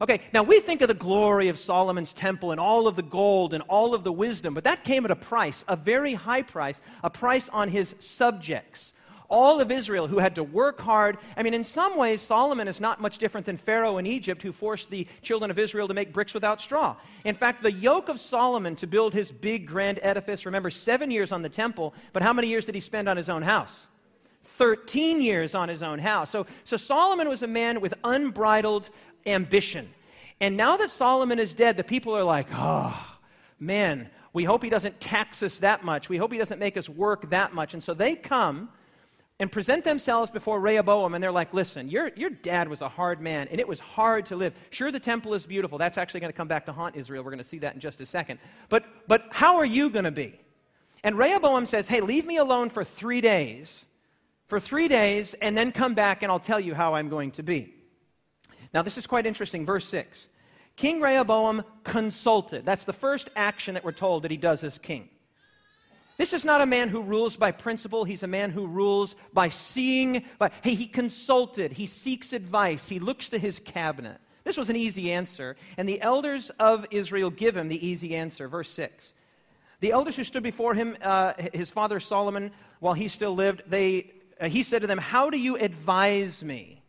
[0.00, 3.54] Okay, now we think of the glory of Solomon's temple and all of the gold
[3.54, 6.80] and all of the wisdom, but that came at a price, a very high price,
[7.02, 8.92] a price on his subjects.
[9.28, 11.18] All of Israel who had to work hard.
[11.36, 14.52] I mean, in some ways, Solomon is not much different than Pharaoh in Egypt who
[14.52, 16.96] forced the children of Israel to make bricks without straw.
[17.24, 21.30] In fact, the yoke of Solomon to build his big grand edifice, remember, seven years
[21.30, 23.86] on the temple, but how many years did he spend on his own house?
[24.44, 26.30] 13 years on his own house.
[26.30, 28.88] So, so Solomon was a man with unbridled
[29.26, 29.90] ambition.
[30.40, 33.18] And now that Solomon is dead, the people are like, oh,
[33.60, 36.08] man, we hope he doesn't tax us that much.
[36.08, 37.74] We hope he doesn't make us work that much.
[37.74, 38.70] And so they come
[39.40, 43.20] and present themselves before Rehoboam, and they're like, listen, your, your dad was a hard
[43.20, 44.52] man, and it was hard to live.
[44.70, 45.78] Sure, the temple is beautiful.
[45.78, 47.22] That's actually going to come back to haunt Israel.
[47.22, 48.40] We're going to see that in just a second.
[48.68, 50.40] But, but how are you going to be?
[51.04, 53.86] And Rehoboam says, hey, leave me alone for three days,
[54.48, 57.44] for three days, and then come back, and I'll tell you how I'm going to
[57.44, 57.72] be.
[58.74, 59.64] Now, this is quite interesting.
[59.64, 60.28] Verse 6.
[60.74, 62.64] King Rehoboam consulted.
[62.64, 65.08] That's the first action that we're told that he does as king.
[66.18, 68.04] This is not a man who rules by principle.
[68.04, 70.24] He's a man who rules by seeing.
[70.38, 71.72] By, hey, he consulted.
[71.72, 72.88] He seeks advice.
[72.88, 74.20] He looks to his cabinet.
[74.42, 75.56] This was an easy answer.
[75.76, 78.48] And the elders of Israel give him the easy answer.
[78.48, 79.14] Verse 6.
[79.78, 82.50] The elders who stood before him, uh, his father Solomon,
[82.80, 86.82] while he still lived, they, uh, he said to them, How do you advise me?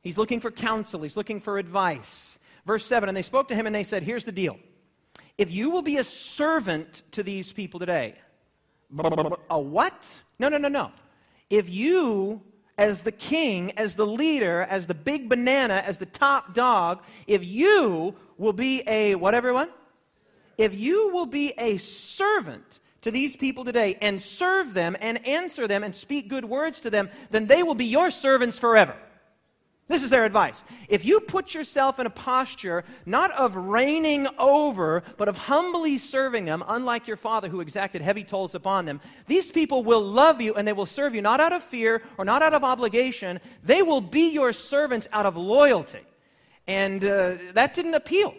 [0.00, 2.38] He's looking for counsel, he's looking for advice.
[2.64, 4.60] Verse 7 And they spoke to him and they said, Here's the deal.
[5.36, 8.14] If you will be a servant to these people today,
[9.50, 10.06] a what?
[10.38, 10.92] No, no, no, no.
[11.50, 12.40] If you,
[12.76, 17.44] as the king, as the leader, as the big banana, as the top dog, if
[17.44, 19.68] you will be a, what everyone?
[20.56, 25.68] If you will be a servant to these people today and serve them and answer
[25.68, 28.96] them and speak good words to them, then they will be your servants forever.
[29.88, 30.64] This is their advice.
[30.88, 36.44] If you put yourself in a posture not of reigning over, but of humbly serving
[36.44, 40.54] them, unlike your father who exacted heavy tolls upon them, these people will love you
[40.54, 43.40] and they will serve you not out of fear or not out of obligation.
[43.64, 46.02] They will be your servants out of loyalty.
[46.66, 48.34] And uh, that didn't appeal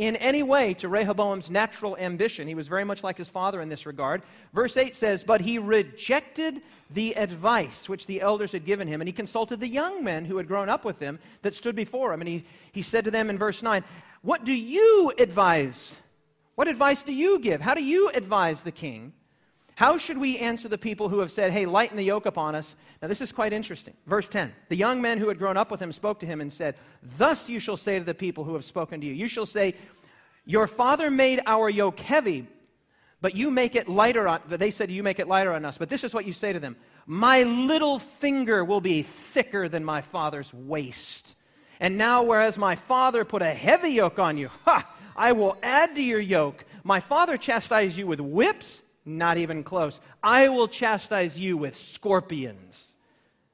[0.00, 2.46] in any way to Rehoboam's natural ambition.
[2.46, 4.22] He was very much like his father in this regard.
[4.52, 6.60] Verse 8 says, But he rejected
[6.92, 10.36] the advice which the elders had given him, and he consulted the young men who
[10.36, 12.20] had grown up with him that stood before him.
[12.20, 13.84] And he, he said to them in verse 9,
[14.22, 15.96] What do you advise?
[16.56, 17.60] What advice do you give?
[17.60, 19.12] How do you advise the king?
[19.80, 22.76] How should we answer the people who have said, Hey, lighten the yoke upon us?
[23.00, 23.94] Now, this is quite interesting.
[24.06, 26.52] Verse 10 The young men who had grown up with him spoke to him and
[26.52, 26.74] said,
[27.16, 29.74] Thus you shall say to the people who have spoken to you, You shall say,
[30.44, 32.46] Your father made our yoke heavy,
[33.20, 35.78] but you make it lighter on they said you make it lighter on us.
[35.78, 36.76] But this is what you say to them.
[37.06, 41.36] My little finger will be thicker than my father's waist.
[41.80, 45.94] And now whereas my father put a heavy yoke on you ha i will add
[45.96, 46.64] to your yoke.
[46.84, 50.00] My father chastised you with whips not even close.
[50.22, 52.94] I will chastise you with scorpions.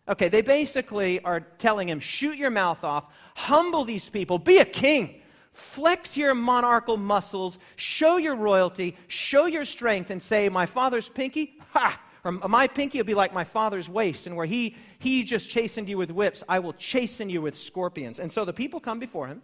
[0.08, 4.64] Okay, they basically are telling him, shoot your mouth off, humble these people, be a
[4.64, 5.20] king,
[5.56, 11.58] flex your monarchical muscles, show your royalty, show your strength, and say, My father's pinky,
[11.70, 12.00] ha!
[12.24, 15.88] Or my pinky will be like my father's waist, and where he, he just chastened
[15.88, 18.18] you with whips, I will chasten you with scorpions.
[18.18, 19.42] And so the people come before him.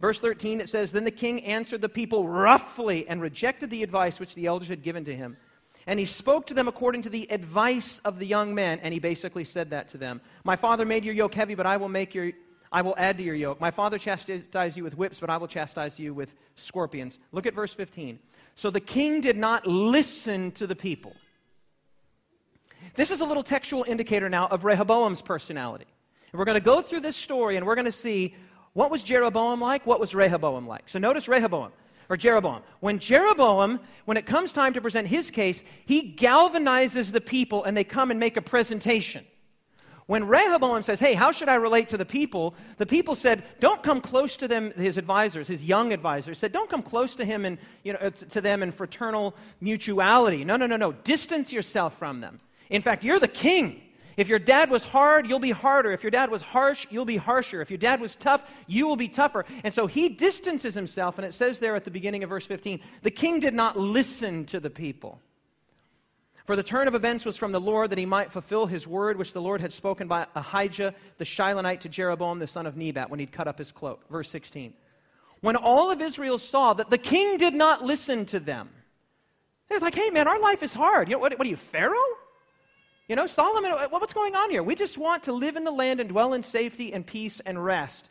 [0.00, 4.20] Verse 13, it says, Then the king answered the people roughly and rejected the advice
[4.20, 5.36] which the elders had given to him.
[5.88, 9.00] And he spoke to them according to the advice of the young men, and he
[9.00, 10.20] basically said that to them.
[10.44, 12.30] My father made your yoke heavy, but I will make your
[12.70, 13.60] I will add to your yoke.
[13.60, 17.18] My father chastised you with whips, but I will chastise you with scorpions.
[17.32, 18.18] Look at verse 15.
[18.54, 21.14] So the king did not listen to the people.
[22.94, 25.86] This is a little textual indicator now of Rehoboam's personality.
[26.32, 28.34] And we're going to go through this story and we're going to see
[28.72, 29.86] what was Jeroboam like?
[29.86, 30.88] What was Rehoboam like?
[30.88, 31.72] So notice Rehoboam
[32.08, 32.62] or Jeroboam.
[32.80, 37.76] When Jeroboam, when it comes time to present his case, he galvanizes the people and
[37.76, 39.24] they come and make a presentation.
[40.08, 42.54] When Rehoboam says, Hey, how should I relate to the people?
[42.78, 46.70] The people said, Don't come close to them, his advisors, his young advisors said, Don't
[46.70, 50.46] come close to him and, you know, to them in fraternal mutuality.
[50.46, 50.92] No, no, no, no.
[50.92, 52.40] Distance yourself from them.
[52.70, 53.82] In fact, you're the king.
[54.16, 55.92] If your dad was hard, you'll be harder.
[55.92, 57.60] If your dad was harsh, you'll be harsher.
[57.60, 59.44] If your dad was tough, you will be tougher.
[59.62, 62.80] And so he distances himself, and it says there at the beginning of verse 15
[63.02, 65.20] the king did not listen to the people.
[66.48, 69.18] For the turn of events was from the Lord that he might fulfill his word,
[69.18, 73.10] which the Lord had spoken by Ahijah the Shilonite to Jeroboam the son of Nebat
[73.10, 74.08] when he'd cut up his cloak.
[74.08, 74.72] Verse 16.
[75.42, 78.70] When all of Israel saw that the king did not listen to them,
[79.68, 81.10] they're like, hey man, our life is hard.
[81.10, 82.16] You know, what, what are you, Pharaoh?
[83.08, 84.62] You know, Solomon, uh, what's going on here?
[84.62, 87.62] We just want to live in the land and dwell in safety and peace and
[87.62, 88.08] rest.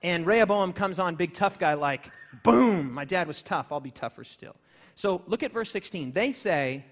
[0.00, 2.08] And Rehoboam comes on, big tough guy, like,
[2.44, 4.54] boom, my dad was tough, I'll be tougher still.
[4.94, 6.12] So look at verse 16.
[6.12, 6.84] They say,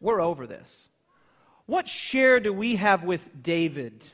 [0.00, 0.88] We're over this.
[1.66, 4.08] What share do we have with David?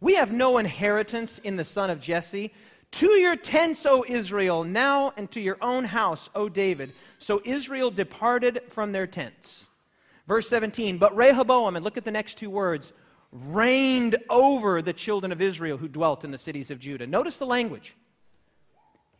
[0.00, 2.52] We have no inheritance in the son of Jesse.
[2.92, 6.92] To your tents, O Israel, now and to your own house, O David.
[7.18, 9.66] So Israel departed from their tents.
[10.26, 12.92] Verse 17, but Rehoboam, and look at the next two words,
[13.32, 17.06] reigned over the children of Israel who dwelt in the cities of Judah.
[17.06, 17.94] Notice the language.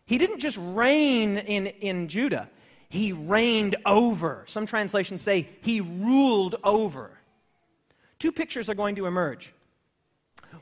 [0.04, 2.50] He didn't just reign in, in Judah,
[2.90, 4.44] he reigned over.
[4.48, 7.12] Some translations say he ruled over.
[8.18, 9.54] Two pictures are going to emerge.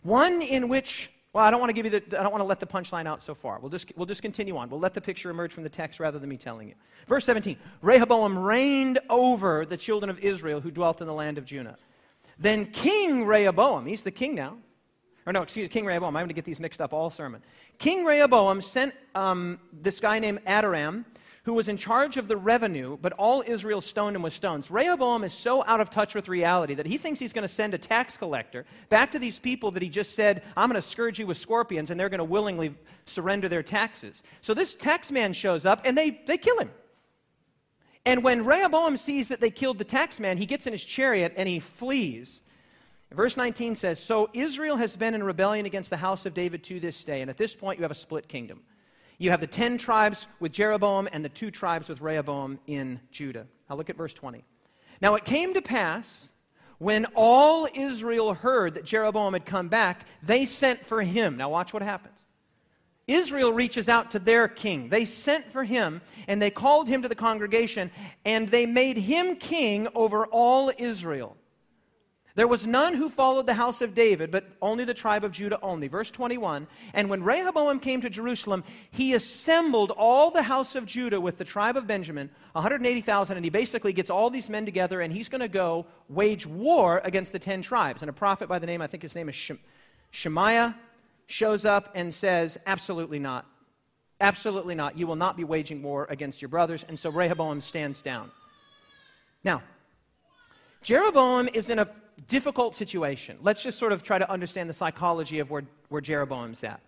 [0.02, 2.46] One in which, well, I don't want to give you the, I don't want to
[2.46, 3.58] let the punchline out so far.
[3.58, 4.68] We'll just, we'll just continue on.
[4.68, 6.74] We'll let the picture emerge from the text rather than me telling you.
[7.08, 11.46] Verse 17 Rehoboam reigned over the children of Israel who dwelt in the land of
[11.46, 11.78] Judah.
[12.38, 14.58] Then King Rehoboam, he's the king now,
[15.24, 16.14] or no, excuse King Rehoboam.
[16.14, 17.42] I'm going to get these mixed up all sermon.
[17.78, 21.06] King Rehoboam sent um, this guy named Adoram
[21.48, 24.70] who was in charge of the revenue, but all Israel stoned him with stones.
[24.70, 27.72] Rehoboam is so out of touch with reality that he thinks he's going to send
[27.72, 31.18] a tax collector back to these people that he just said, I'm going to scourge
[31.18, 32.74] you with scorpions, and they're going to willingly
[33.06, 34.22] surrender their taxes.
[34.42, 36.70] So this tax man shows up, and they, they kill him.
[38.04, 41.32] And when Rehoboam sees that they killed the tax man, he gets in his chariot
[41.36, 42.42] and he flees.
[43.10, 46.78] Verse 19 says So Israel has been in rebellion against the house of David to
[46.80, 48.60] this day, and at this point you have a split kingdom.
[49.18, 53.46] You have the ten tribes with Jeroboam and the two tribes with Rehoboam in Judah.
[53.68, 54.44] Now look at verse 20.
[55.02, 56.30] Now it came to pass
[56.78, 61.36] when all Israel heard that Jeroboam had come back, they sent for him.
[61.36, 62.18] Now watch what happens.
[63.08, 64.90] Israel reaches out to their king.
[64.90, 67.90] They sent for him and they called him to the congregation
[68.24, 71.36] and they made him king over all Israel.
[72.38, 75.58] There was none who followed the house of David, but only the tribe of Judah
[75.60, 75.88] only.
[75.88, 81.20] Verse 21 And when Rehoboam came to Jerusalem, he assembled all the house of Judah
[81.20, 85.12] with the tribe of Benjamin, 180,000, and he basically gets all these men together, and
[85.12, 88.04] he's going to go wage war against the 10 tribes.
[88.04, 89.58] And a prophet by the name, I think his name is Shem-
[90.12, 90.76] Shemaiah,
[91.26, 93.46] shows up and says, Absolutely not.
[94.20, 94.96] Absolutely not.
[94.96, 96.84] You will not be waging war against your brothers.
[96.86, 98.30] And so Rehoboam stands down.
[99.42, 99.64] Now,
[100.82, 101.88] Jeroboam is in a
[102.26, 103.38] difficult situation.
[103.42, 106.80] Let's just sort of try to understand the psychology of where, where Jeroboam's at.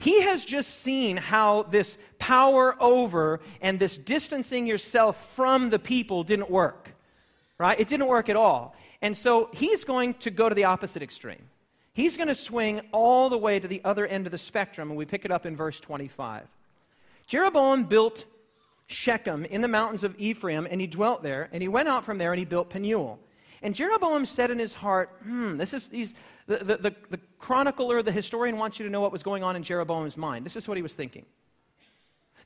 [0.00, 6.22] He has just seen how this power over and this distancing yourself from the people
[6.22, 6.94] didn't work,
[7.58, 7.78] right?
[7.78, 8.76] It didn't work at all.
[9.02, 11.42] And so he's going to go to the opposite extreme.
[11.94, 14.96] He's going to swing all the way to the other end of the spectrum, and
[14.96, 16.46] we pick it up in verse 25.
[17.26, 18.24] Jeroboam built
[18.86, 22.18] Shechem in the mountains of Ephraim, and he dwelt there, and he went out from
[22.18, 23.18] there and he built Penuel.
[23.62, 26.14] And Jeroboam said in his heart, hmm, this is these,
[26.46, 29.56] the, the, the, the chronicler, the historian wants you to know what was going on
[29.56, 30.46] in Jeroboam's mind.
[30.46, 31.26] This is what he was thinking.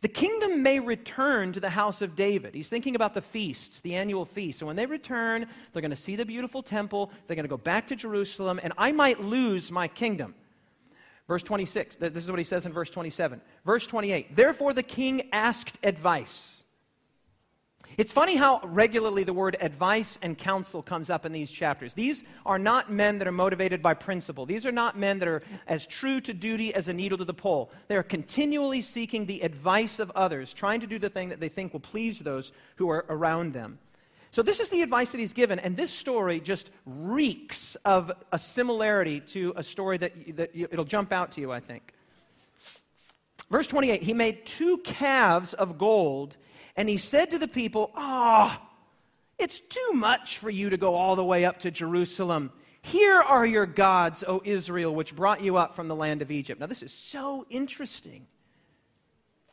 [0.02, 2.56] The kingdom may return to the house of David.
[2.56, 4.60] He's thinking about the feasts, the annual feasts.
[4.60, 7.12] And when they return, they're going to see the beautiful temple.
[7.26, 10.34] They're going to go back to Jerusalem, and I might lose my kingdom.
[11.28, 13.40] Verse 26, this is what he says in verse 27.
[13.64, 16.61] Verse 28, therefore the king asked advice.
[17.98, 21.94] It's funny how regularly the word advice and counsel comes up in these chapters.
[21.94, 24.46] These are not men that are motivated by principle.
[24.46, 27.34] These are not men that are as true to duty as a needle to the
[27.34, 27.70] pole.
[27.88, 31.48] They are continually seeking the advice of others, trying to do the thing that they
[31.48, 33.78] think will please those who are around them.
[34.30, 38.38] So, this is the advice that he's given, and this story just reeks of a
[38.38, 41.92] similarity to a story that, that you, it'll jump out to you, I think.
[43.50, 46.38] Verse 28 He made two calves of gold
[46.76, 48.68] and he said to the people, Ah, oh,
[49.38, 52.52] it's too much for you to go all the way up to Jerusalem.
[52.82, 56.60] Here are your gods, O Israel, which brought you up from the land of Egypt.
[56.60, 58.26] Now, this is so interesting.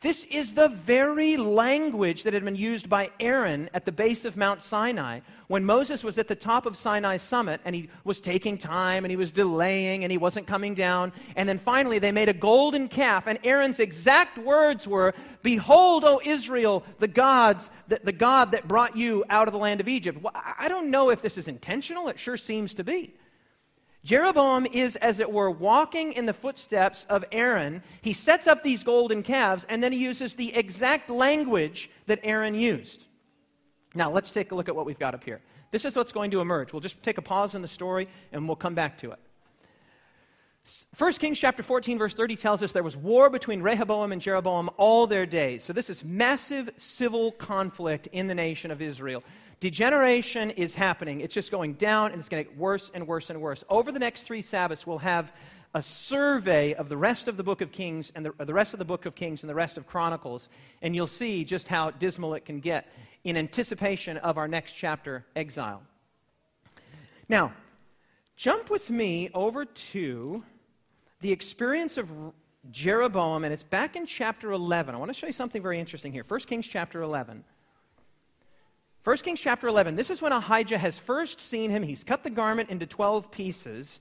[0.00, 4.36] This is the very language that had been used by Aaron at the base of
[4.36, 5.20] Mount Sinai
[5.50, 9.10] when Moses was at the top of Sinai summit and he was taking time and
[9.10, 11.12] he was delaying and he wasn't coming down.
[11.34, 16.20] And then finally they made a golden calf, and Aaron's exact words were, Behold, O
[16.24, 20.22] Israel, the gods, the, the God that brought you out of the land of Egypt.
[20.22, 23.16] Well, I don't know if this is intentional, it sure seems to be.
[24.04, 27.82] Jeroboam is, as it were, walking in the footsteps of Aaron.
[28.02, 32.54] He sets up these golden calves, and then he uses the exact language that Aaron
[32.54, 33.06] used.
[33.94, 35.40] Now, let's take a look at what we've got up here.
[35.72, 36.72] This is what's going to emerge.
[36.72, 39.18] We'll just take a pause in the story, and we'll come back to it.
[40.96, 44.68] 1 Kings chapter 14, verse 30 tells us there was war between Rehoboam and Jeroboam
[44.76, 45.64] all their days.
[45.64, 49.24] So, this is massive civil conflict in the nation of Israel.
[49.58, 51.20] Degeneration is happening.
[51.20, 53.62] It's just going down and it's going to get worse and worse and worse.
[53.68, 55.32] Over the next three Sabbaths, we'll have
[55.74, 58.78] a survey of the rest of the book of Kings and the, the rest of
[58.78, 60.48] the book of Kings and the rest of Chronicles,
[60.82, 62.88] and you'll see just how dismal it can get
[63.24, 65.82] in anticipation of our next chapter, exile.
[67.28, 67.52] Now,
[68.36, 70.42] jump with me over to
[71.20, 72.10] the experience of
[72.70, 74.94] Jeroboam, and it's back in chapter 11.
[74.94, 76.24] I want to show you something very interesting here.
[76.26, 77.44] 1 Kings chapter 11.
[79.02, 79.96] 1 Kings chapter 11.
[79.96, 81.82] This is when Ahijah has first seen him.
[81.82, 84.00] He's cut the garment into 12 pieces,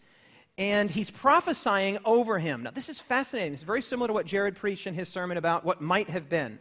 [0.57, 2.63] and he's prophesying over him.
[2.63, 3.53] Now, this is fascinating.
[3.53, 6.59] It's very similar to what Jared preached in his sermon about what might have been.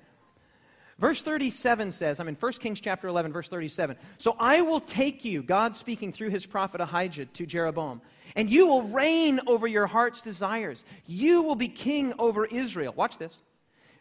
[0.98, 3.96] Verse 37 says, I'm in 1 Kings chapter 11, verse 37.
[4.18, 8.00] So I will take you, God speaking through his prophet Ahijah to Jeroboam,
[8.34, 10.84] and you will reign over your heart's desires.
[11.06, 12.92] You will be king over Israel.
[12.96, 13.40] Watch this.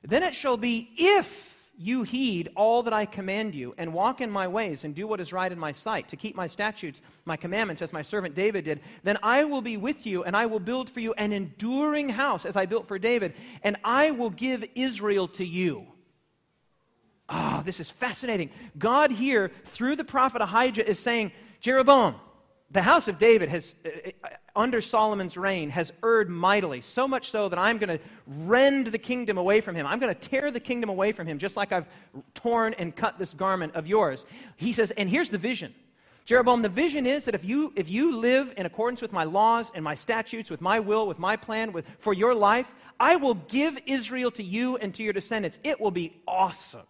[0.01, 4.31] Then it shall be if you heed all that I command you and walk in
[4.31, 7.37] my ways and do what is right in my sight, to keep my statutes, my
[7.37, 10.59] commandments, as my servant David did, then I will be with you and I will
[10.59, 14.65] build for you an enduring house as I built for David, and I will give
[14.73, 15.85] Israel to you.
[17.29, 18.49] Oh, this is fascinating.
[18.77, 22.15] God here, through the prophet Ahijah, is saying, Jeroboam,
[22.71, 23.89] the house of David has, uh,
[24.23, 28.87] uh, under Solomon's reign, has erred mightily, so much so that I'm going to rend
[28.87, 29.85] the kingdom away from him.
[29.85, 31.87] I'm going to tear the kingdom away from him, just like I've
[32.33, 34.25] torn and cut this garment of yours.
[34.55, 35.73] He says, and here's the vision.
[36.25, 39.71] Jeroboam, the vision is that if you, if you live in accordance with my laws
[39.73, 43.35] and my statutes, with my will, with my plan with, for your life, I will
[43.35, 45.57] give Israel to you and to your descendants.
[45.63, 46.85] It will be awesome.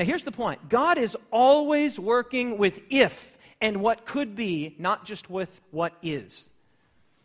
[0.00, 5.04] Now, here's the point God is always working with if and what could be, not
[5.04, 6.48] just with what is.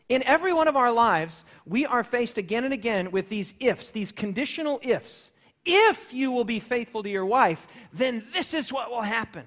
[0.09, 3.91] In every one of our lives, we are faced again and again with these ifs,
[3.91, 5.31] these conditional ifs.
[5.65, 9.45] If you will be faithful to your wife, then this is what will happen.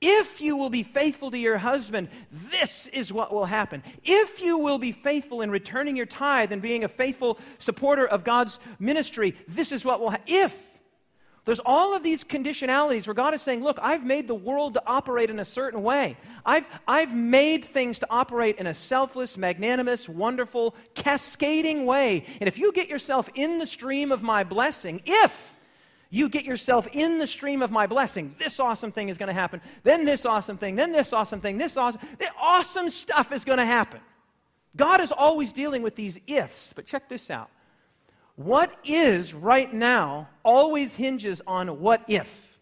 [0.00, 3.82] If you will be faithful to your husband, this is what will happen.
[4.02, 8.24] If you will be faithful in returning your tithe and being a faithful supporter of
[8.24, 10.24] God's ministry, this is what will happen.
[10.26, 10.71] If
[11.44, 14.82] there's all of these conditionalities where God is saying, Look, I've made the world to
[14.86, 16.16] operate in a certain way.
[16.46, 22.24] I've, I've made things to operate in a selfless, magnanimous, wonderful, cascading way.
[22.40, 25.58] And if you get yourself in the stream of my blessing, if
[26.10, 29.32] you get yourself in the stream of my blessing, this awesome thing is going to
[29.32, 33.44] happen, then this awesome thing, then this awesome thing, this awesome, the awesome stuff is
[33.44, 34.00] going to happen.
[34.76, 37.50] God is always dealing with these ifs, but check this out.
[38.36, 42.58] What is right now always hinges on what if.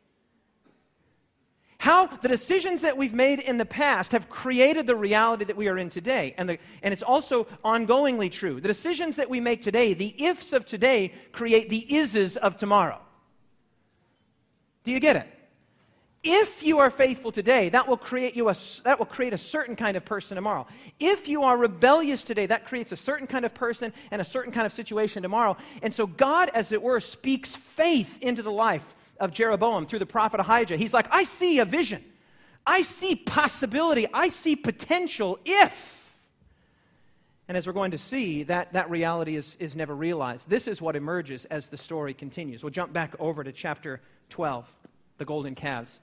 [1.79, 5.67] How the decisions that we've made in the past have created the reality that we
[5.69, 6.35] are in today.
[6.37, 8.61] And, the, and it's also ongoingly true.
[8.61, 13.01] The decisions that we make today, the ifs of today, create the ises of tomorrow.
[14.85, 15.40] Do you get it?
[16.23, 19.75] If you are faithful today, that will create you a, that will create a certain
[19.75, 20.67] kind of person tomorrow.
[20.99, 24.53] If you are rebellious today, that creates a certain kind of person and a certain
[24.53, 25.57] kind of situation tomorrow.
[25.83, 30.07] And so God, as it were, speaks faith into the life of Jeroboam through the
[30.07, 30.77] prophet Ahijah.
[30.77, 32.05] He's like, I see a vision.
[32.67, 34.07] I see possibility.
[34.13, 35.97] I see potential if.
[37.49, 40.49] And as we're going to see, that, that reality is, is never realized.
[40.51, 42.63] This is what emerges as the story continues.
[42.63, 44.71] We'll jump back over to chapter 12,
[45.17, 45.99] the golden calves.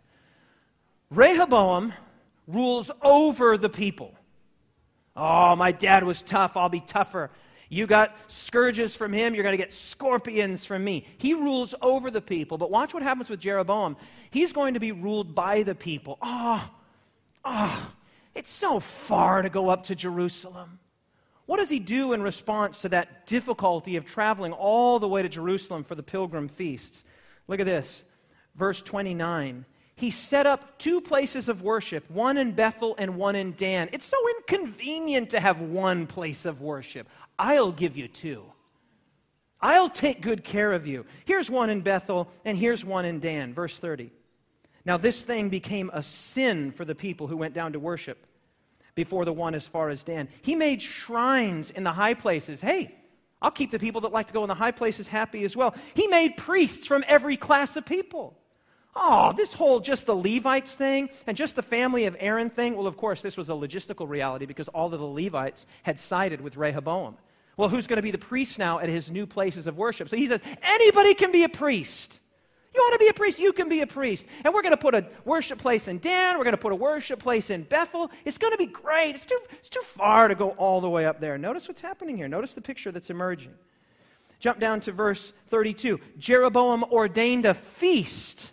[1.10, 1.94] Rehoboam
[2.48, 4.14] rules over the people.
[5.16, 6.56] Oh, my dad was tough.
[6.56, 7.32] I'll be tougher.
[7.70, 9.34] You got scourges from him.
[9.34, 11.06] You're going to get scorpions from me.
[11.18, 12.58] He rules over the people.
[12.58, 13.98] But watch what happens with Jeroboam.
[14.32, 16.18] He's going to be ruled by the people.
[16.22, 16.70] Oh,
[17.44, 17.94] oh,
[18.36, 20.80] it's so far to go up to Jerusalem.
[21.46, 25.30] What does he do in response to that difficulty of traveling all the way to
[25.30, 27.04] Jerusalem for the pilgrim feasts?
[27.48, 28.04] Look at this.
[28.56, 29.66] Verse 29
[29.98, 33.90] he set up two places of worship, one in Bethel and one in Dan.
[33.92, 37.10] It's so inconvenient to have one place of worship.
[37.40, 38.44] I'll give you two.
[39.60, 41.08] I'll take good care of you.
[41.26, 43.56] Here's one in Bethel, and here's one in Dan.
[43.56, 44.12] Verse 30.
[44.86, 48.24] Now, this thing became a sin for the people who went down to worship
[48.94, 50.30] before the one as far as Dan.
[50.44, 52.62] He made shrines in the high places.
[52.62, 52.94] Hey,
[53.42, 55.74] I'll keep the people that like to go in the high places happy as well.
[55.96, 58.38] He made priests from every class of people.
[59.00, 62.76] Oh, this whole just the Levites thing and just the family of Aaron thing.
[62.76, 66.42] Well, of course, this was a logistical reality because all of the Levites had sided
[66.42, 67.16] with Rehoboam.
[67.58, 70.10] Well, who's going to be the priest now at his new places of worship?
[70.10, 72.20] So he says, anybody can be a priest.
[72.74, 73.38] You want to be a priest?
[73.38, 74.26] You can be a priest.
[74.44, 76.40] And we're going to put a worship place in Dan.
[76.40, 78.10] We're going to put a worship place in Bethel.
[78.26, 79.14] It's going to be great.
[79.14, 81.38] It's too, it's too far to go all the way up there.
[81.38, 82.28] Notice what's happening here.
[82.28, 83.54] Notice the picture that's emerging.
[84.40, 86.00] Jump down to verse 32.
[86.18, 88.52] Jeroboam ordained a feast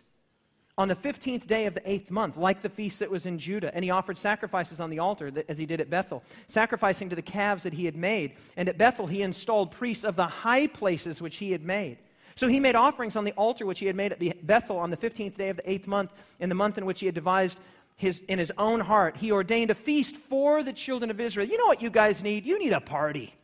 [0.77, 3.73] on the 15th day of the eighth month, like the feast that was in Judah.
[3.75, 7.17] And he offered sacrifices on the altar that, as he did at Bethel, sacrificing to
[7.17, 8.33] the calves that he had made.
[8.57, 11.99] And at Bethel, he installed priests of the high places which he had made.
[12.35, 14.97] So he made offerings on the altar which he had made at Bethel on the
[14.97, 17.59] 15th day of the eighth month, in the month in which he had devised
[17.97, 21.47] his, in his own heart, he ordained a feast for the children of Israel.
[21.47, 22.45] You know what you guys need?
[22.45, 23.35] You need a party.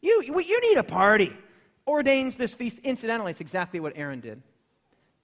[0.00, 1.36] You, you need a party.
[1.86, 2.78] Ordains this feast.
[2.82, 4.42] Incidentally, it's exactly what Aaron did.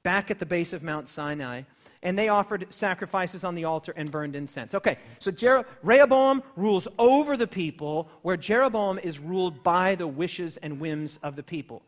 [0.03, 1.63] Back at the base of Mount Sinai,
[2.03, 4.75] and they offered sacrifices on the altar and burned incense.
[4.75, 10.57] Okay, so Jer- Rehoboam rules over the people, where Jeroboam is ruled by the wishes
[10.57, 11.83] and whims of the people.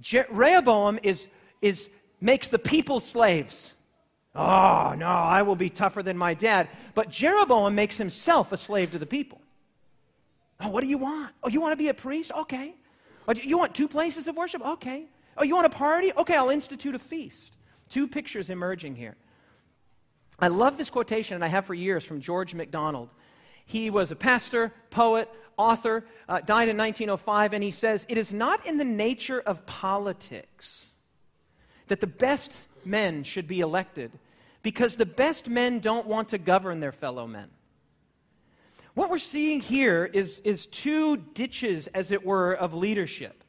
[0.00, 1.28] Je- Rehoboam is,
[1.60, 1.90] is,
[2.20, 3.74] makes the people slaves.
[4.34, 6.68] Oh, no, I will be tougher than my dad.
[6.94, 9.40] But Jeroboam makes himself a slave to the people.
[10.60, 11.32] Oh, what do you want?
[11.42, 12.30] Oh, you want to be a priest?
[12.32, 12.74] Okay.
[13.26, 14.64] Oh, you want two places of worship?
[14.64, 15.06] Okay.
[15.36, 16.12] Oh, you want a party?
[16.16, 17.52] Okay, I'll institute a feast.
[17.88, 19.16] Two pictures emerging here.
[20.38, 23.10] I love this quotation, and I have for years from George MacDonald.
[23.66, 28.32] He was a pastor, poet, author, uh, died in 1905, and he says, It is
[28.32, 30.86] not in the nature of politics
[31.88, 34.12] that the best men should be elected
[34.62, 37.48] because the best men don't want to govern their fellow men.
[38.94, 43.39] What we're seeing here is, is two ditches, as it were, of leadership.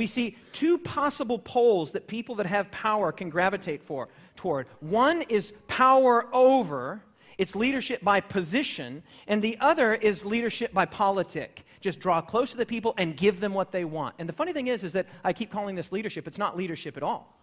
[0.00, 4.66] We see two possible poles that people that have power can gravitate for, toward.
[4.80, 7.02] One is power over,
[7.36, 11.66] it's leadership by position, and the other is leadership by politic.
[11.82, 14.14] Just draw close to the people and give them what they want.
[14.18, 16.26] And the funny thing is, is that I keep calling this leadership.
[16.26, 17.38] It's not leadership at all.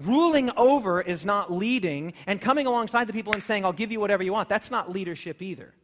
[0.00, 4.00] Ruling over is not leading, and coming alongside the people and saying, I'll give you
[4.00, 5.74] whatever you want, that's not leadership either.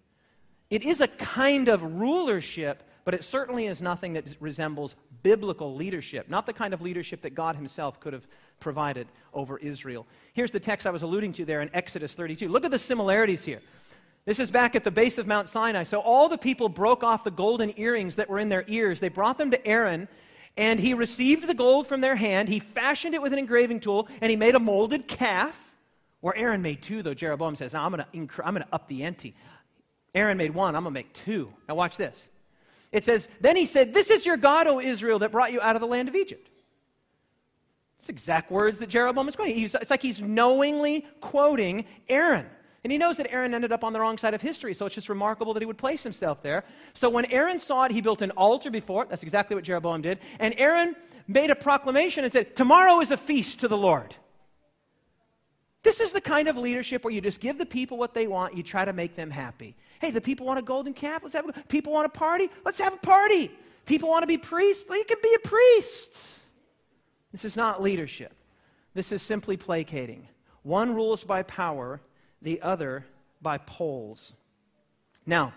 [0.71, 6.29] It is a kind of rulership, but it certainly is nothing that resembles biblical leadership,
[6.29, 8.27] not the kind of leadership that God Himself could have
[8.61, 10.07] provided over Israel.
[10.33, 12.49] Here's the text I was alluding to there in Exodus 32.
[12.49, 13.61] Look at the similarities here.
[14.25, 15.83] This is back at the base of Mount Sinai.
[15.83, 19.01] So all the people broke off the golden earrings that were in their ears.
[19.01, 20.07] They brought them to Aaron,
[20.57, 22.49] and he received the gold from their hand.
[22.49, 25.59] He fashioned it with an engraving tool, and he made a molded calf.
[26.21, 27.15] Or Aaron made two, though.
[27.15, 29.35] Jeroboam says, now I'm going to up the ante.
[30.15, 31.53] Aaron made one, I'm going to make two.
[31.69, 32.31] Now watch this.
[32.93, 35.75] It says, Then he said, This is your God, O Israel, that brought you out
[35.75, 36.49] of the land of Egypt.
[37.99, 39.55] It's exact words that Jeroboam is quoting.
[39.55, 42.47] He's, it's like he's knowingly quoting Aaron.
[42.85, 44.95] And he knows that Aaron ended up on the wrong side of history, so it's
[44.97, 46.65] just remarkable that he would place himself there.
[46.95, 49.09] So when Aaron saw it, he built an altar before it.
[49.09, 50.19] That's exactly what Jeroboam did.
[50.41, 50.97] And Aaron
[51.29, 54.17] made a proclamation and said, Tomorrow is a feast to the Lord.
[55.85, 58.57] This is the kind of leadership where you just give the people what they want,
[58.57, 59.77] you try to make them happy.
[60.03, 61.23] Hey, the people want a golden calf?
[61.23, 62.51] Let's have a people want a party?
[62.65, 63.53] Let's have a party.
[63.87, 64.85] People want to be priests?
[64.91, 66.41] You can be a priest.
[67.31, 68.35] This is not leadership.
[68.95, 70.27] This is simply placating.
[70.65, 72.01] One rules by power,
[72.43, 73.07] the other
[73.41, 74.35] by polls.
[75.25, 75.55] Now,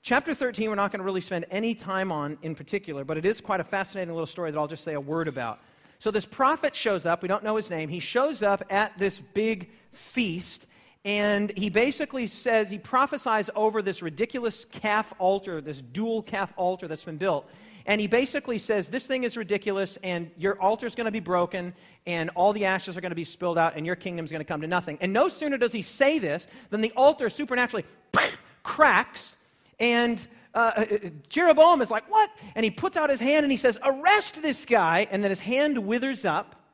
[0.00, 3.24] chapter 13, we're not going to really spend any time on in particular, but it
[3.24, 5.58] is quite a fascinating little story that I'll just say a word about.
[5.98, 7.20] So, this prophet shows up.
[7.20, 7.88] We don't know his name.
[7.88, 10.68] He shows up at this big feast,
[11.06, 16.88] and he basically says, he prophesies over this ridiculous calf altar, this dual calf altar
[16.88, 17.48] that's been built.
[17.86, 21.72] And he basically says, This thing is ridiculous, and your altar's going to be broken,
[22.06, 24.44] and all the ashes are going to be spilled out, and your kingdom's going to
[24.44, 24.98] come to nothing.
[25.00, 27.84] And no sooner does he say this than the altar supernaturally
[28.64, 29.36] cracks,
[29.78, 30.26] and
[30.56, 30.84] uh, uh,
[31.28, 32.30] Jeroboam is like, What?
[32.56, 35.06] And he puts out his hand and he says, Arrest this guy.
[35.08, 36.65] And then his hand withers up.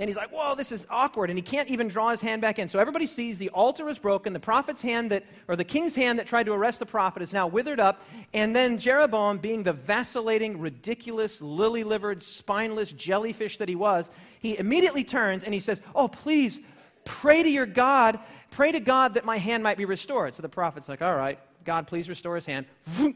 [0.00, 1.28] And he's like, Whoa, this is awkward.
[1.28, 2.70] And he can't even draw his hand back in.
[2.70, 4.32] So everybody sees the altar is broken.
[4.32, 7.34] The prophet's hand that, or the king's hand that tried to arrest the prophet is
[7.34, 8.02] now withered up.
[8.32, 14.08] And then Jeroboam, being the vacillating, ridiculous, lily livered, spineless jellyfish that he was,
[14.40, 16.60] he immediately turns and he says, Oh, please,
[17.04, 18.18] pray to your God.
[18.50, 20.34] Pray to God that my hand might be restored.
[20.34, 22.64] So the prophet's like, All right, God, please restore his hand.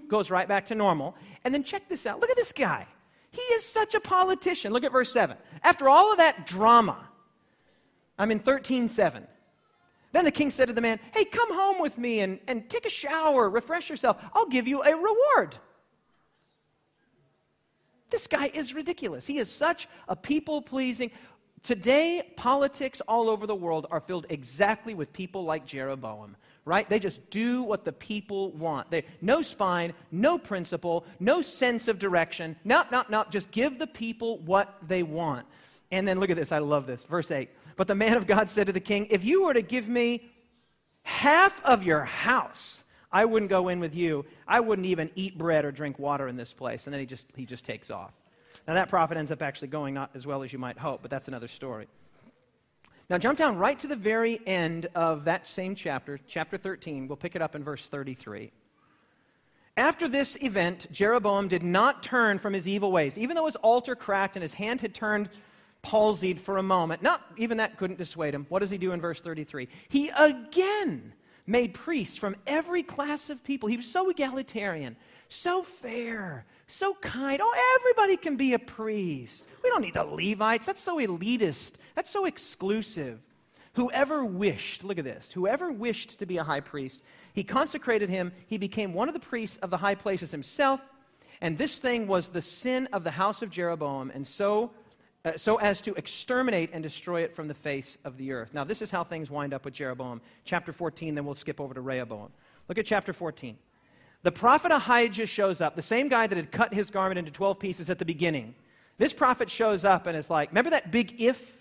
[0.07, 1.17] Goes right back to normal.
[1.45, 2.21] And then check this out.
[2.21, 2.87] Look at this guy.
[3.35, 4.73] He is such a politician.
[4.73, 5.37] Look at verse 7.
[5.65, 7.09] After all of that drama,
[8.17, 9.27] I'm in 13:7.
[10.13, 12.87] Then the king said to the man, Hey, come home with me and, and take
[12.87, 14.25] a shower, refresh yourself.
[14.33, 15.57] I'll give you a reward.
[18.11, 19.27] This guy is ridiculous.
[19.27, 21.11] He is such a people pleasing.
[21.65, 26.89] Today, politics all over the world are filled exactly with people like Jeroboam right?
[26.89, 28.91] They just do what the people want.
[28.91, 32.57] They, no spine, no principle, no sense of direction.
[32.65, 33.25] No, no, no.
[33.31, 35.47] Just give the people what they want.
[35.91, 36.53] And then look at this.
[36.53, 37.05] I love this.
[37.05, 37.51] Verse 8.
[37.77, 40.31] But the man of God said to the king, If you were to give me
[41.03, 44.25] half of your house, I wouldn't go in with you.
[44.49, 46.87] I wouldn't even eat bread or drink water in this place.
[46.87, 48.13] And then he just, he just takes off.
[48.67, 51.11] Now, that prophet ends up actually going not as well as you might hope, but
[51.11, 51.87] that's another story.
[53.11, 57.07] Now, jump down right to the very end of that same chapter, chapter 13.
[57.07, 58.51] We'll pick it up in verse 33.
[59.77, 63.19] After this event, Jeroboam did not turn from his evil ways.
[63.19, 65.29] Even though his altar cracked and his hand had turned
[65.85, 67.03] palsied for a moment.
[67.03, 68.47] Not even that couldn't dissuade him.
[68.49, 69.69] What does he do in verse 33?
[69.89, 71.13] He again
[71.47, 73.69] made priests from every class of people.
[73.69, 74.97] He was so egalitarian,
[75.29, 77.41] so fair, so kind.
[77.43, 79.45] Oh, everybody can be a priest.
[79.65, 80.67] We don't need the Levites.
[80.67, 81.73] That's so elitist.
[81.95, 83.19] That's so exclusive.
[83.73, 87.03] Whoever wished, look at this, whoever wished to be a high priest,
[87.33, 88.31] he consecrated him.
[88.47, 90.81] He became one of the priests of the high places himself.
[91.41, 94.71] And this thing was the sin of the house of Jeroboam, and so,
[95.25, 98.55] uh, so as to exterminate and destroy it from the face of the earth.
[98.55, 100.21] Now, this is how things wind up with Jeroboam.
[100.45, 102.31] Chapter 14, then we'll skip over to Rehoboam.
[102.69, 103.59] Look at chapter 14.
[104.23, 107.59] The prophet Ahijah shows up, the same guy that had cut his garment into 12
[107.59, 108.55] pieces at the beginning.
[108.99, 111.55] This prophet shows up and is like, Remember that big if?